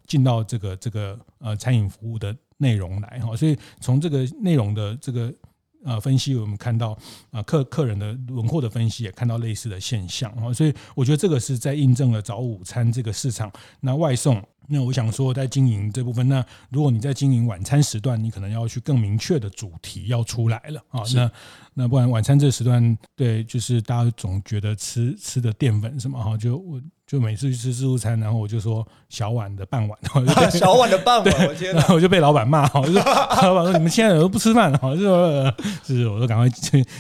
[0.07, 5.33] 进到这个这个呃餐饮服务的内容来哈，所以从这个内容的这个。
[5.85, 6.99] 呃，分析我们看到
[7.31, 13.51] 啊，客客人的轮廓的分析也看到类似的现象啊，所以我觉得这个是在印证了早午餐这个市场。
[13.81, 21.03] 那外送，那我想说在经营这部分，那如果你在经营晚餐时段，你可能要去更明确的主题要出来了啊。
[21.15, 21.31] 那
[21.75, 26.81] 那不然晚餐这个时段，对，就是大家总觉得吃吃的淀粉什么哈，就我。
[27.09, 29.99] 就每次去吃自助餐，然后我就说小碗的半碗，
[30.53, 31.81] 小碗的半碗，我天哪！
[31.81, 33.01] 然后我就被老板骂，我就说
[33.43, 36.47] 老板说你们现在人都不吃饭了，就说是，我说赶快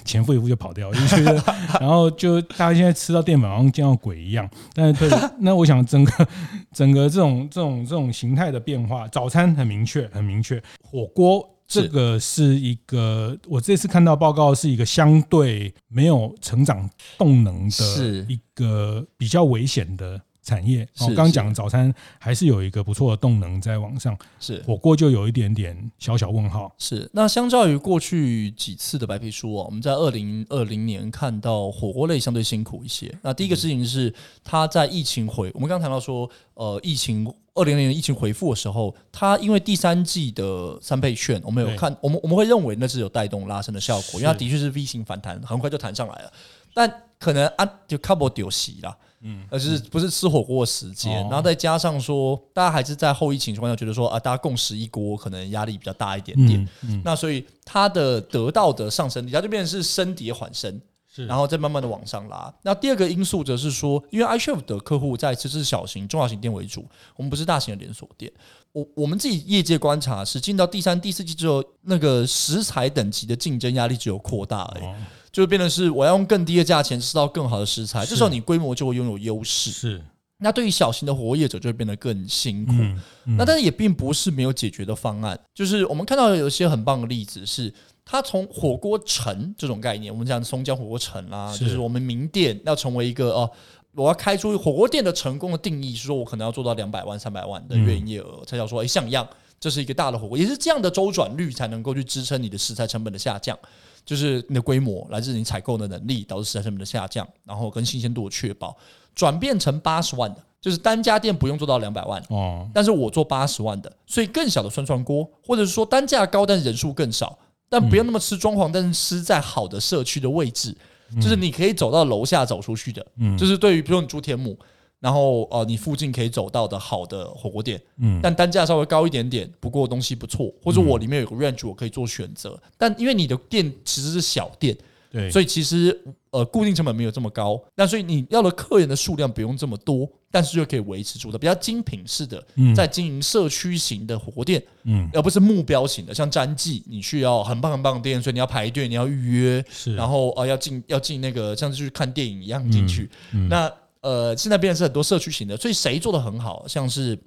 [0.06, 1.34] 前付一付就跑掉，就觉得，
[1.78, 4.48] 然后就大家现在吃到淀粉好像见到鬼一样。
[4.72, 6.26] 但是对，那我想整个
[6.72, 11.46] 整个这种这种这种形态的变化，早餐很明确，很明确，火锅。
[11.68, 20.88] 这个是一个，我这次看到报告是一个相对没有成长动能的一个比较危险的产业。
[21.00, 26.74] 我刚刚讲早餐还是有一个不错的动能在往上，是火锅就有一点点小小问号。
[26.78, 33.14] 是那相较于过去几次的白皮书哦，我们在二零二零年看到火锅类相对辛苦一些。
[33.22, 37.30] 那第一个事情是它在疫情回，我们刚刚谈到说，呃，疫情。
[37.54, 46.32] 二零年疫情回复的时候，它因为第三季的三倍券，我们有看，我们我们会认为那是有带动拉升的效果，因为它的确是 V 型反弹，很快就弹上来了。
[46.72, 56.68] 但可能啊，就卡不丢席啦，嗯，而是不是吃火锅的时间，然后再加上说，大家还是在后疫情情况下觉得说啊，大家共食一锅，可能压力比较大一点点，
[57.04, 60.81] 那所以它的得到的上升，它就变成是升跌缓升。
[61.26, 62.54] 然后再慢慢的往上拉。
[62.62, 68.31] 那第二个因素则是说，因为 iChef 的客户在其实是小型、中小型店为主，我们不是大型的连锁店。
[68.78, 74.84] 我我们自己业界观察是，进到第三、第四季之后，那个食材等级的竞争压力只有扩大而已。
[75.32, 79.70] 就变成是我要用更低的价钱吃到更好的食材，这时候你规模就会拥有优势。
[79.70, 80.02] 是，
[80.38, 82.72] 那对于小型的火锅业者就会变得更辛苦。
[82.72, 87.72] 嗯嗯、那但是也并不是没有解决的方案，就是我们看到有一些很棒的例子是。
[88.10, 93.50] 它从火锅城这种概念，我们讲松江火锅城啦，是就是我们名店要成为一个哦，
[93.94, 99.27] 我要开出火锅店的成功的定义，是说我可能要做到两百万、三百万的月营业额，才叫说哎像样，
[99.59, 103.59] 这是一个大的火锅，也是这样的周转率才能够去支撑你的食材成本的下降，
[104.05, 108.77] 就是你的规模来自你采购的能力导致食材成本的下降，然后跟新鲜度的确保，
[109.14, 117.38] 转变成八十万的，就是单家店不用做到两百万哦，但是我做八十万的，所以更小的涮涮锅，或者是说单价高但人数更少。
[117.70, 120.74] 但不用那么吃装潢，但是吃在好的社区的位置，
[121.16, 123.06] 就是你可以走到楼下走出去的，
[123.38, 124.58] 就是对于比如说你住天母，
[125.00, 127.80] 然后呃你附近可以走到的好的火锅店，
[128.22, 134.76] 但单价稍微高一点点，不过东西不错，或者我里面有个 range 我可以做选择，但因为你的店其实是小店。
[135.10, 135.98] 对，所以其实
[136.30, 142.44] 呃，固定成本没有这么高，那所以你要的客人的数量不用这么多，但是就可以维持住的比较精品式的，
[142.76, 157.18] 在经营社区型的火锅店，嗯，而不是目标型的，像詹记，你需要很棒很棒的店，所以你要排队，你要预约，是，然后呃要进要进那个像是去看电影一样进去，嗯嗯、那呃现在变成是很多社区型的，所以谁做的很好，像是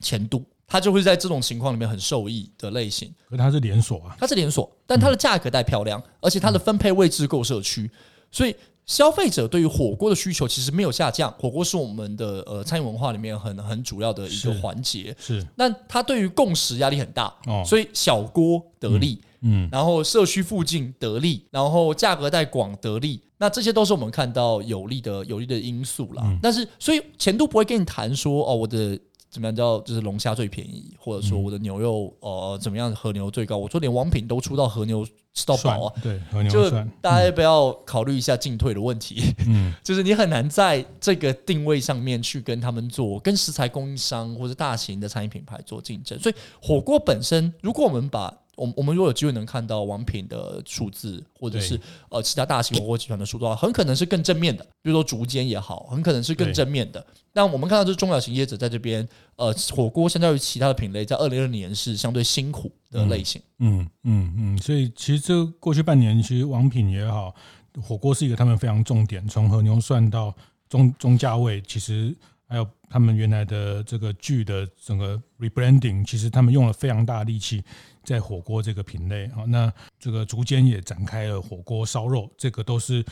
[0.00, 0.44] 前都。
[0.66, 7.88] 它就会在这种情况里面很受益的类型，可它是连锁啊，它是连锁，但它的价格带漂亮，而且它的分配位置够社区，
[8.34, 11.32] 所以消费者对于火锅的需求其实没有下降。
[11.38, 15.46] 火锅是我们的呃餐饮文化里面很很主要的一个环节，是。
[15.54, 17.32] 那它对于共识压力很大，
[17.64, 26.38] 所以小锅得利，嗯，然后社区附近得利，然后价格带广得利，那这些都是我们看到有利的有利的因素啦。
[26.42, 28.98] 但是所以钱都不会跟你谈说哦，我的。
[29.34, 33.56] 怎么样叫就是龙虾最便宜，或者说我的牛肉呃怎么样和牛最高？
[33.56, 36.70] 我说连王品都出到和牛吃到饱啊，对，和牛就
[37.00, 39.34] 大家要不要考虑一下进退的问题？
[39.48, 46.16] 嗯， 就是你很难在这个定位上面去跟他们做，跟食材供应商或者大型的餐饮品牌做竞争。
[46.20, 54.64] 所以火锅本身，如果我们把我我们如果有机会能看到王品的数字，或者是呃其他大型火锅集团的数字的话，很可能是更正面的。
[54.82, 57.04] 比如说竹间也好，很可能是更正面的。
[57.32, 63.42] 但我们看到这中小型业者在这边，呃，火锅相较于其他的品类，在二零二零年是相对辛苦的类型。
[63.58, 67.34] 嗯嗯嗯，所以其实这过去半年，其实王品也好，
[67.82, 70.34] 火锅是一个他们非常重点，从和牛涮到
[70.68, 72.14] 中中价位，其实。
[72.46, 77.64] 还有他们原来的这个剧的整个 rebranding，其实他们用了非常大的力气
[78.04, 79.44] 在火锅这个品类啊。
[79.48, 83.04] 那这个逐渐也展开了火锅烧肉，这个都是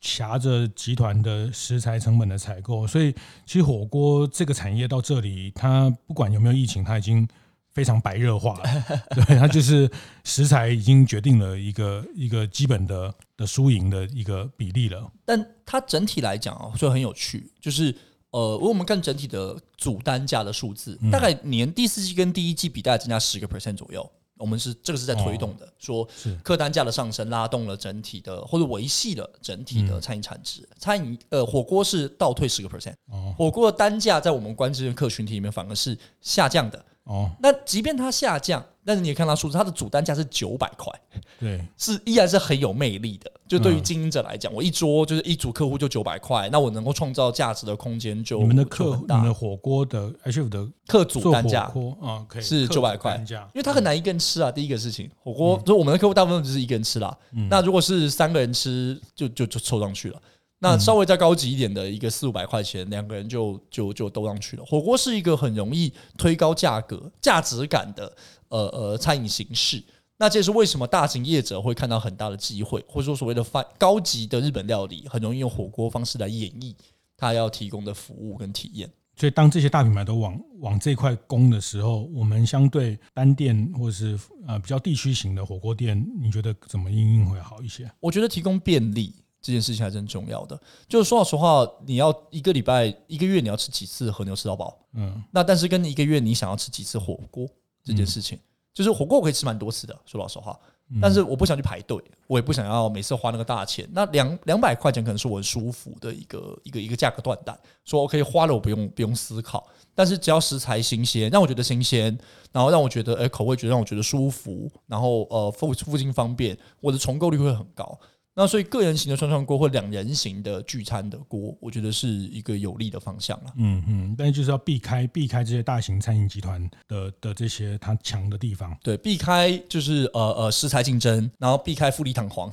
[0.00, 2.86] 夹着集团的食材成本的采购。
[2.86, 3.12] 所以
[3.44, 7.26] 其实火锅这个产业到这里，它不管有没有疫情，它已经
[7.72, 8.64] 非常白热化了。
[9.14, 9.90] 对，它就是
[10.24, 15.10] 食材已经决定了一个一个基本的的输赢的一个比例了。
[15.24, 17.94] 但它整体来讲啊，就很有趣，就是。
[18.34, 24.10] 呃，我们看整体的主单价的数字，大概年第四季跟第一季比，大概增加十个 percent 左右。
[24.36, 26.06] 我们是这个是在推动的，说
[26.42, 30.68] 客单价的上升拉动了整体的，或者维系了整体的餐饮产值。
[30.78, 32.94] 餐饮呃火锅是倒退十个 percent，
[33.36, 36.84] 火锅的单价在我们关注的客群体里面反而是下降的。
[37.04, 40.92] 哦，那即便它下降，但是你也看到数字，它的主单价是九百块，
[41.40, 43.30] 对，是依然是很有魅力的。
[43.46, 51.70] 就对于经营者来讲，我一桌就是一组客户就九百块，那我能够创造价值的空间就你们的客，你们的火锅的 H 的客组单价
[52.00, 54.50] 啊，可以是九百块，因为它很难一个人吃啊。
[54.50, 57.16] 第一个事情，火锅就我们的客户大部分就是一个人吃啦。
[57.50, 60.20] 那如果是三个人吃，就就就凑上去了。
[60.64, 64.64] 那稍微再高级一点的一个四五百块钱，两个人就就就都上去了。
[64.64, 68.10] 火锅是一个很容易推高价格、价值感的
[68.48, 69.84] 呃呃餐饮形式。
[70.16, 76.74] 那这也是为什么大型业者会看到很大的机会，或者说所谓的饭高级的日本料理，很容易用火锅方式来演绎
[77.14, 78.90] 它要提供的服务跟体验。
[79.16, 87.90] 所以，当这些大品牌都往往这块攻的时候，我们相对单店或者是呃比较地区型的火锅店，你觉得怎么应用会好一些？
[88.00, 89.12] 我觉得提供便利。
[89.44, 90.58] 这件事情还是很重要的。
[90.88, 94.74] 就是说老实话，你要一个礼拜、一个月你要吃几次和牛吃到饱？
[94.94, 97.46] 嗯，那但是跟你一个月你想要吃几次火锅
[97.84, 98.38] 这件事情，
[98.72, 99.94] 就是火锅我可以吃蛮多次的。
[100.06, 100.58] 说老实话，
[101.02, 103.86] 但是我不想去排队，我也不想要每次花那个大钱。
[103.92, 107.54] 那两两百块钱可能是我很舒服的一个一个一个价格断带。
[107.84, 109.66] 说我可以花了，我不用不用思考。
[109.94, 112.18] 但是只要食材新鲜，让我觉得新鲜，
[112.50, 117.96] 然后让我觉得哎口味觉得让我觉得舒服，然后呃附附近方便，我的重购率会很高。
[118.36, 123.52] 那所以个人型的涮涮锅或两人型的聚餐的锅，我觉得是一个有利的方向了。
[123.56, 128.76] 嗯嗯，但是就是要避开避开这些大型餐饮集团的的这些它强的地方。
[128.82, 132.50] 对，避开就是呃呃食材竞争，然后避开富丽堂皇，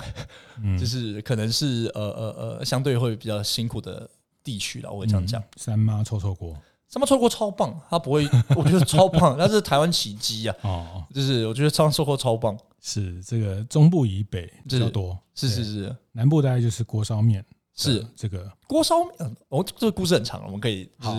[0.62, 4.08] 嗯、就是可能是呃呃呃相对会比较辛苦的
[4.44, 4.92] 地区了。
[4.92, 5.40] 我会这样讲。
[5.40, 6.56] 嗯、三妈臭臭锅。
[6.92, 10.54] 三妈臭锅超棒，它不会， 我觉得超棒，那是台湾奇迹啊！
[10.60, 12.54] 哦，就是我觉得三妈臭锅超棒。
[12.82, 17.42] 是这个中部以北比较多，是是是，南部大概就是锅烧面，
[17.74, 19.36] 是这个锅烧面。
[19.48, 21.16] 哦，这个故事很长，我们可以好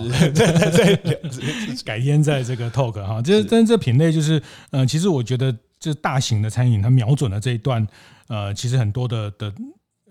[1.84, 3.20] 改天在这个 talk 哈。
[3.22, 7.88] 这但是这品类就是，呃，其实我觉得这大型的餐饮，它瞄准了这一段，
[8.28, 9.54] 呃，其实很多的的，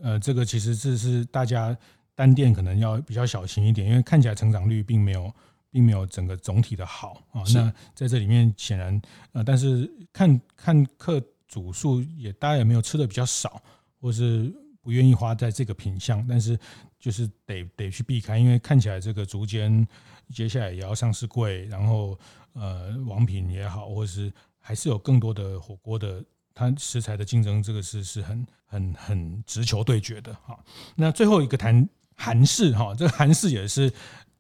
[0.03, 1.77] 呃，这个其实是是大家
[2.17, 5.33] 单店可能要比较小心一点，因为看起来成长率并没有。
[5.73, 9.01] 并没有整个总体的好啊，那在这里面显然
[9.33, 13.61] 呃，但是看看客组数也大家也没有吃的比较少，
[13.99, 14.53] 或是
[14.83, 16.59] 不愿意花在这个品相，但是
[17.01, 19.89] 就是得得去避开，因为看起来这个竹间
[20.29, 22.19] 接下来也要上市柜，然后
[22.53, 30.63] 呃王品也好，或是还是有更多的火锅的它食材的竞争，这个是是很很很直球对决的哈。
[30.97, 33.91] 那最后一个谈韩式哈，这个韩式也是。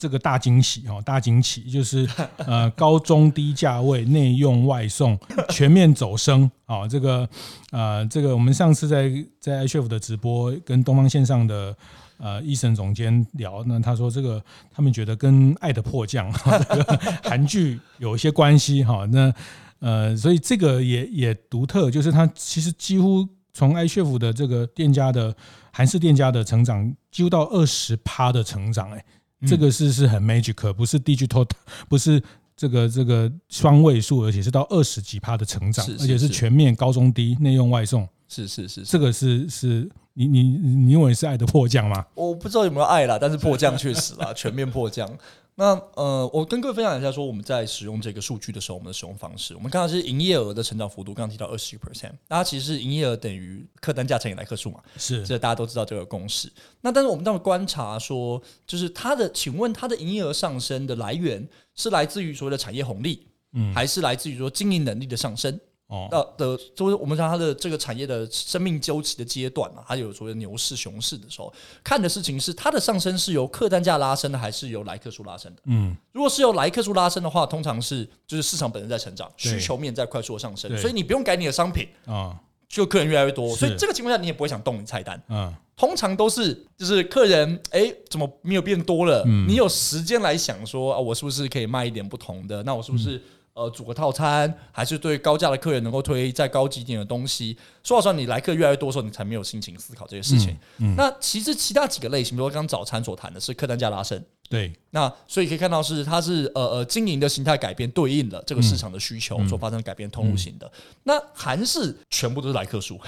[0.02, 5.16] 这个大惊喜哦，大惊喜 就是呃高中低价位内用外送
[5.50, 6.88] 全面走升啊！
[6.88, 7.28] 这个
[7.70, 11.76] 呃这个我们上次在在 H F 的直播跟东方线上的
[12.18, 14.42] 呃 Eason 总监聊，那他说这个
[14.72, 16.32] 他们觉得跟《爱的迫降》
[16.74, 19.06] 这个韩剧有一些关系哈。
[19.12, 19.32] 那
[19.78, 25.32] 呃所以这个也也独特，就是它其实几乎从 iCHEF 的这个店家的
[25.72, 29.04] 韩式店家的成长，几乎到二十趴的成长哎。
[29.46, 31.48] 这个是是很 magic，不是 digital，
[31.88, 32.22] 不是
[32.56, 42.04] 这个这个双位数，而且是到二十几趴的成长，而且是全面高中低内用外送，是是是，这个是是你你你认为是爱的迫降吗？
[42.14, 45.08] 我不知道有没有爱啦，但是迫降确实啦， 全面迫降。
[45.54, 56.50] 那呃，我跟各位分享一下，说我们在使用这个数据的时候，我们的使用方式，我们看到是营业额的成长幅度，刚刚提到二十 percent，大家其实是营业额等于客单价乘以来客数嘛，是，这大家都知道这个公式。
[56.80, 65.60] 那但是我们当时观察说，就是它的，请问它的营业额上升的来源是来自于所谓的产业红利，嗯，还是来自于说经营能力的上升？
[65.92, 71.52] 哦，的，就是我们讲它的这个产业的生命周期的阶段嘛，它有所谓牛市、熊市的时候，
[71.84, 75.60] 看的事情是它的上升是由客单价拉升的，还是由来客数拉升的？
[75.66, 82.40] 嗯，如果是由来客数拉升的话，通常是就是市场本身在成长，需求面在快速的上升，所以你不用改你的商品啊，
[82.70, 89.22] 就客人越来越多，所以这个情况下你也不会想动你菜单，嗯，通常都是就是客人哎怎么没有变多了？
[89.46, 92.62] 你有时间来想说啊，我是不是可以卖一点不同的？
[92.62, 93.20] 那我是不是？
[93.54, 97.54] 呃，组个套餐，还是对高价的客人能够推再高级一点的东西。
[97.84, 100.52] 说实话，你来客越来越多的时候，你才没有心情思考这些事情。
[100.78, 104.72] 嗯，嗯，那其实其他几个类型，比如说刚刚早餐所谈的是客单价拉升，对。
[104.90, 110.72] 那所以可以看到是它是呃呃经营的形态改变，对应了这个市场的需求所发生改变，通路型的。
[111.02, 112.98] 那韩式全部都是来客数，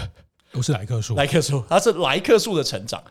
[0.52, 3.02] 都是来客数，来客数，它是来客数的成长，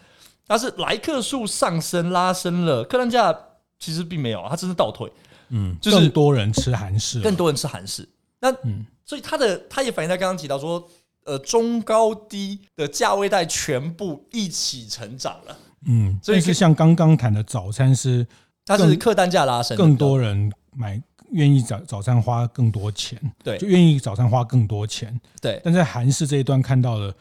[0.48, 3.36] 它是来客数上升拉升了，客单价
[3.80, 5.12] 其实并没有，它只是倒退。
[5.56, 8.08] 嗯，就是更多人吃韩式，更多人吃韩式。
[8.40, 10.84] 那嗯，所以它的它也反映在刚刚提到说，
[11.26, 15.58] 呃，中高低的价位带全部一起成长了。
[15.86, 18.26] 嗯，所以是像刚刚谈的早餐是，
[18.66, 21.02] 它是客单价拉升，更多人买，
[21.32, 25.62] 愿意早早餐花更多钱，对，就愿意早餐花更多钱，对。
[25.64, 27.14] 但在韩式这一段看到的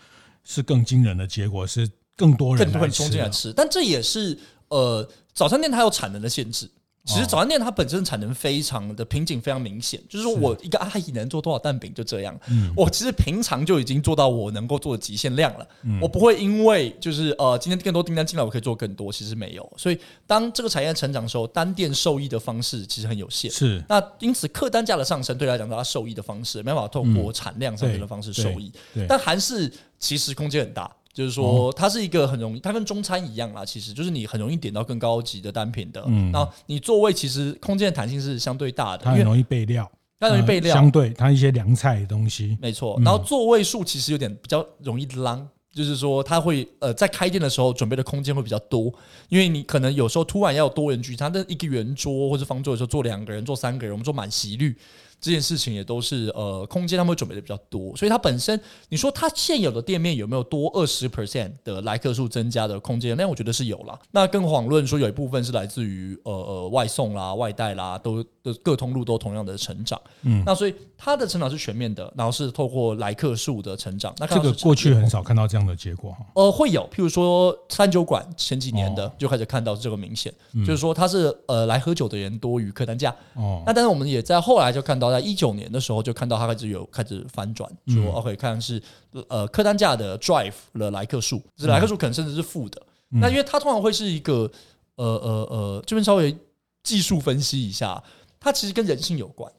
[0.42, 6.70] 是更惊人的结果，是更多人更多人冲进来吃，但这也是呃，早餐店它有产能的限制。
[7.04, 12.38] 其实早餐店它本身产能非常的瓶颈非常明显，就是说我一个阿姨能做多少蛋饼就这样。
[12.76, 15.66] 我其实平常就已经做到我能够做的极限量了。
[16.00, 19.72] 我不会因为就是呃今天更多订单进来我可以做更多，其实没有。
[19.76, 19.98] 所以
[20.28, 23.50] 当这个产业成长的时候，单店受益的方式其实很有限。
[23.50, 23.82] 是。
[23.88, 28.72] 那因此客单价的上升对来讲，它受益的方式没办法透过产量上升的方式受益。
[29.08, 30.88] 但韩式其实空间很大。
[31.12, 33.64] 就是说，它是一个很容易，它跟中餐一样啦。
[33.64, 36.02] 其实就是你很容易点到更高级的单品的。
[36.06, 40.72] 嗯，然后你座位其实空间的弹性是相对大的，它很容易备料，它容易备料。
[40.74, 42.98] 相对它一些凉菜的东西，没错。
[43.04, 48.92] 然后座位数其实有点比较容易浪，就是说它会呃在开店的时候准备的空间会比较多，
[49.28, 54.74] 因为你可能有时候突然要有多人聚餐，但一个圆桌或者方桌的时候坐两个人、坐三个人，我们说满席率。
[55.22, 63.16] 这件事情也都是呃，空间他们会准备的比较多，所以它本身你说它现有的店面有没有多二十 percent 的来客数增加的空间？
[63.16, 63.98] 那我觉得是有了。
[64.10, 70.00] 那更遑论说有一部分是来自于呃呃外送啦、外带啦，都的各通路都同样的成长。
[70.22, 74.14] 嗯，那所以它的成长是全面的，然后是透过来客数的成长。
[74.18, 76.18] 那这个过去很少看到这样的结果哈。
[76.34, 83.14] 呃，会有，譬如说三酒馆前几年的就开始看到这个明显，哦、就是说它是呃来喝酒的人多于客单价。
[83.34, 85.12] 哦，那但是我们也在后来就看到。
[85.12, 88.82] 在一九年的时候，就看到它开始有开始反转，说 OK，看是
[89.28, 92.80] 呃客单价的 drive 了来客数，这来客数可能甚至是负的。
[93.10, 94.50] 那因为它通常会是一个
[94.94, 96.34] 呃呃呃，这边稍微
[96.82, 98.02] 技术分析一下，
[98.40, 99.52] 它其实跟人性有关。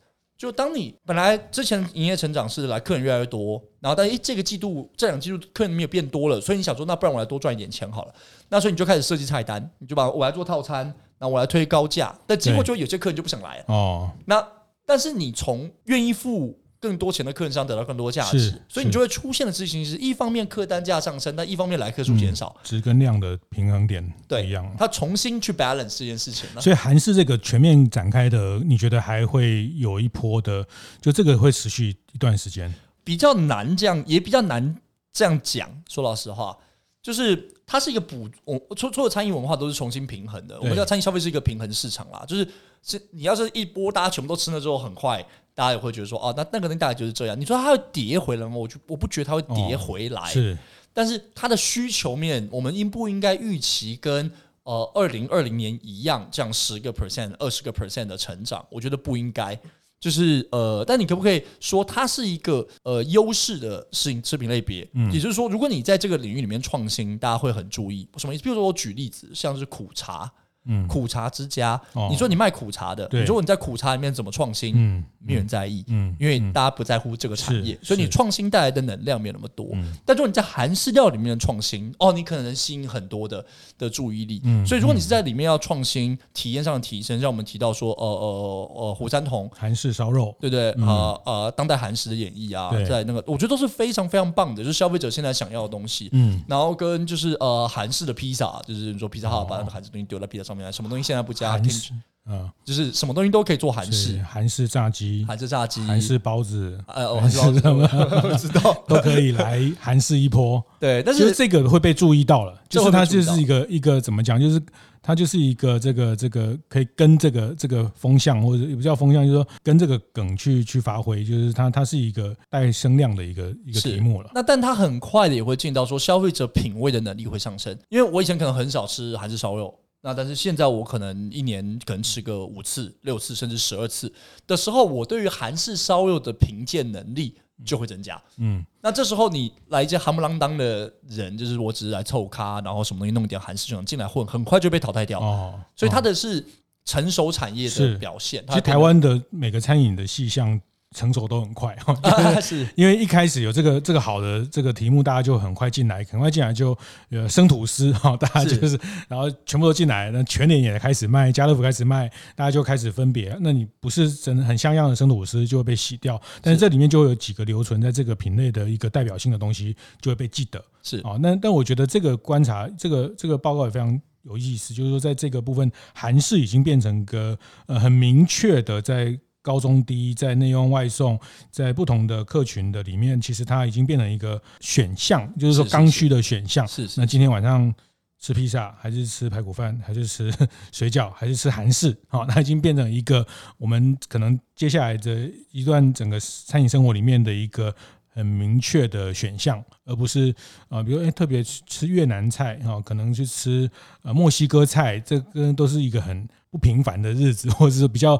[0.43, 8.13] 就当你本来之前营业成长是来客人越来越多，然后但诶这个季度这两季度客人没有变多了，所以你想说那不然我来多赚一点钱好了，
[8.49, 14.45] 那所以你就开始设计菜单，你就把我来做套餐，那我来推高价，但结果就有些客人就不想来了哦，那。
[14.85, 16.53] 但是你从愿意付
[16.83, 24.69] 更多钱的客人上得到更多价值，所以你就会出现的事情是一方面客单价上升，但一方面来客数减少，是跟量的平衡点对一样。
[24.77, 26.45] 他重新去 balance 这件事情。
[26.59, 30.67] 所以韩式这个全面展开的，你觉得还会有一波的？
[30.99, 32.69] 就这个会持续一段时间？
[33.05, 34.75] 比较难这样，也比较难
[35.13, 35.69] 这样讲。
[35.87, 36.57] 说老实话，
[37.01, 40.59] 就是它是一个补，我所有餐饮文化都是重新平衡的。
[40.59, 42.45] 我们叫餐饮消费是一个平衡市场啦，就是。
[42.85, 45.25] 是你要是一波大家全部都吃了之后很快，
[45.55, 47.39] 大家也会觉得说哦，那那个东西大概就是这样。
[47.39, 48.55] 你说它会跌回来吗？
[48.55, 50.25] 我就我不觉得它会跌回来。
[50.29, 50.57] 是，
[50.93, 54.31] 但是它的需求面，我们应不应该预期跟
[54.63, 58.65] 呃二零二零年一样，这样十个 percent、二十个 percent 的成长？
[58.69, 59.59] 我觉得不应该。
[59.99, 64.85] 就是呃，但你可不可以说它是一个呃优势的食品食品类别？
[64.95, 68.05] 嗯，也就是说，如果你在这个领域里面创新，大家会很注意。
[68.17, 68.43] 什么意思？
[68.43, 70.29] 比如说我举例子，像是苦茶。
[70.65, 74.73] 嗯，苦茶之家，你说你卖苦茶的，你说你在苦茶里面怎么创新？
[74.75, 79.67] 嗯，没人在意，嗯，因为大家不在乎这个产业，所以你创新带来的能量没有那么多。
[80.05, 83.45] 但如果你在韩式料理里面的创新，哦，你可能能吸引很多的
[83.77, 84.41] 的注意力。
[84.45, 89.49] 嗯，所以如果你是在里面要创新，体验上的提升，像我们提到说，呃呃呃，虎山童。
[89.53, 90.71] 韩式烧肉，对不对？
[90.85, 96.07] 呃呃，当代韩食的演绎啊，在那个我觉得都是非常非常棒的，就是消费者现在想要的东西。
[96.13, 100.52] 嗯，然后跟就是呃韩式的披萨，就是说披萨哈把那个韩式东西丢在披萨上。
[100.71, 101.51] 什么东西现在不加？
[101.53, 101.91] 韩式，
[102.25, 110.63] 嗯，就是什么东西都可以做韩式，韩式炸鸡，韩式炸鸡，韩式包子，呃，我知道，我知道， 都可以来韩式一波。
[110.79, 114.61] 对，但是这个会被注意到了，就是它就是一个一个怎么讲，就是
[115.01, 124.31] 它就是一个这个这个可以跟这个这个风向或者也不叫风向，就是说跟这个梗去去发挥，就是它它是一个带声量的一个一个题目了。
[124.33, 129.77] 那但它很快的也会进到说消费者品味的能力会上升，因为我以前可能很少吃韩式烧肉。
[130.05, 134.13] 那但是现在我可能一年可能吃个五次、六次甚至十二次
[134.45, 138.21] 的时候，我对于韩式烧肉的评鉴能力就会增加。
[138.37, 145.21] 嗯，那这时候你来一些夯不啷当的人，就是我只是来凑咖，然后什么东西弄一点韩式就能进来混，很快就被淘汰掉。
[145.21, 146.45] 哦，所以它的是
[146.83, 148.43] 成熟产业的表现。
[148.49, 150.59] 其实台湾的每个餐饮的细项。
[150.93, 151.75] 成熟都很快，
[152.41, 156.77] 是因为一开始有这个这个好的这个题目，大家就很快进来，很快进来就
[157.09, 163.35] 呃生吐司 哈，大家就是然后全部都进来，那全联也开始卖，家乐福开始卖，大家就开始分别。
[163.41, 170.63] 那你不是真的很像样的生吐司就会被洗掉，但是这里面就会有几个留存在这个品类的一个代表性的东西就会被记得。
[170.83, 177.37] 是啊，那但我觉得这个观察，这个这个报告也非常有意思，就是说在这个部分，韩式已经变成一个
[177.67, 179.19] 呃很明确的在。
[179.43, 181.19] 高中低，在内用外送，
[181.51, 186.65] 在不同的客群的里面，其实它已经变成一个选项，就是说刚需的选项。
[186.65, 187.71] 是，是，是，那今天晚上
[188.19, 190.33] 吃披萨，还是吃排骨饭，还是吃
[190.71, 191.95] 水饺，还是吃韩式？
[192.07, 193.27] 好，它已经变成一个
[193.57, 197.75] 我们可能接下来的一段整个餐饮生活里面的一个
[198.07, 200.33] 很明确的选项，而不是
[200.69, 203.69] 啊，比如诶特别吃越南菜哈，可能去吃
[204.03, 208.17] 呃墨西哥菜，这个都是一个很不平凡的日子，或者是比较。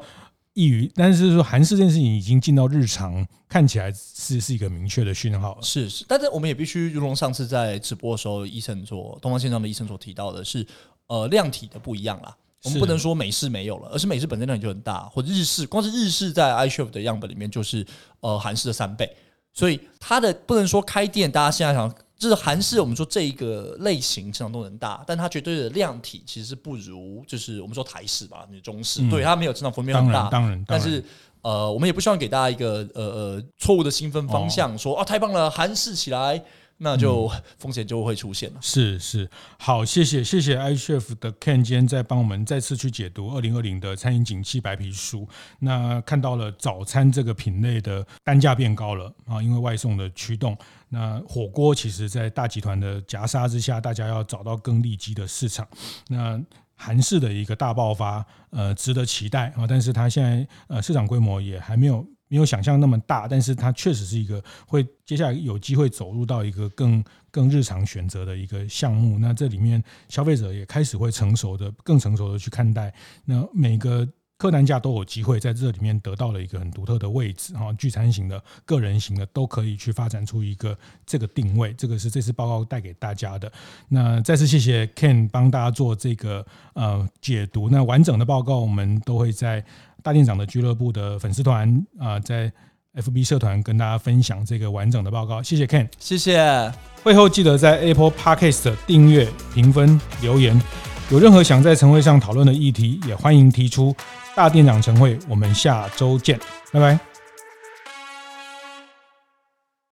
[0.54, 5.62] 易于，但是说韩式这件事情已经进到日常，看起来是是一个明确的讯号了。
[5.62, 10.66] 是是，但是我们也必须，如同上次在直播的时候，医生所东方线上的医生所提到的是，
[11.08, 12.36] 呃，量体的不一样啦。
[12.64, 17.86] 我们不能说美式没有了，而是美式本身量体就很大，或者日式，光是日式在 iChef 的样本里面就是
[18.20, 19.10] 呃韩式的三倍，
[19.54, 21.93] 所以它的不能说开店，大家现在想。
[22.24, 30.30] 就是韩式，我们说这一个类型成长动能大，但它绝对的量体其实是不如，就是我们说台式吧，你中式，嗯、对它没有成长幅面很大。
[30.30, 31.03] 当然，当然，但是
[31.41, 36.41] 呃，我们也不希望给大家一个呃呃错误的兴奋方向，说啊太棒了，韩式起来，
[36.78, 38.59] 那就风险就会出现了。
[38.61, 45.28] 是是，好，谢谢谢谢 iCHEF 的 Ken 今天在帮我们再次去解读二零二零的餐饮景气白皮书。
[45.59, 50.57] 那看到了早餐这个品类的单价变高了啊，因为外送的驱动。
[50.89, 55.67] 那火锅其实，在大集团的夹杀之下，大家要找到更利基的市场。
[56.09, 56.39] 那
[56.76, 59.65] 韩式的一个大爆发，呃，值得期待啊。
[59.67, 62.05] 但是它现在呃市场规模也还没有。
[62.34, 69.19] 没有想象那么大，但是它确实是一个会接下来有机会走入到一个更更日常选择的一个项目。
[69.19, 72.91] 那这里面消费者也开始会成熟的、更成熟的去看待。
[73.25, 74.07] 那每个。
[74.36, 83.49] 客单价都有机会在这里面得到了一个很独特的位置哈，聚餐型的、个人型的都可以去发展出一个这个定位，这个是这次报告带给大家的。
[83.88, 87.69] 那再次谢谢 Ken 帮大家做这个呃解读。
[87.69, 89.63] 那完整的报告我们都会在
[90.04, 92.51] 大店长的俱乐部的粉丝团啊，在
[92.95, 95.41] FB 社团跟大家分享这个完整的报告。
[95.41, 96.72] 谢谢 Ken，谢谢。
[97.01, 100.62] 会后记得在 Apple Podcast 订阅、评分、留言。
[101.10, 103.95] 有任何想在晨会上讨论的议题，也欢迎提出。
[104.36, 106.39] 大店长晨会，我们下周见，
[106.72, 107.12] 拜拜。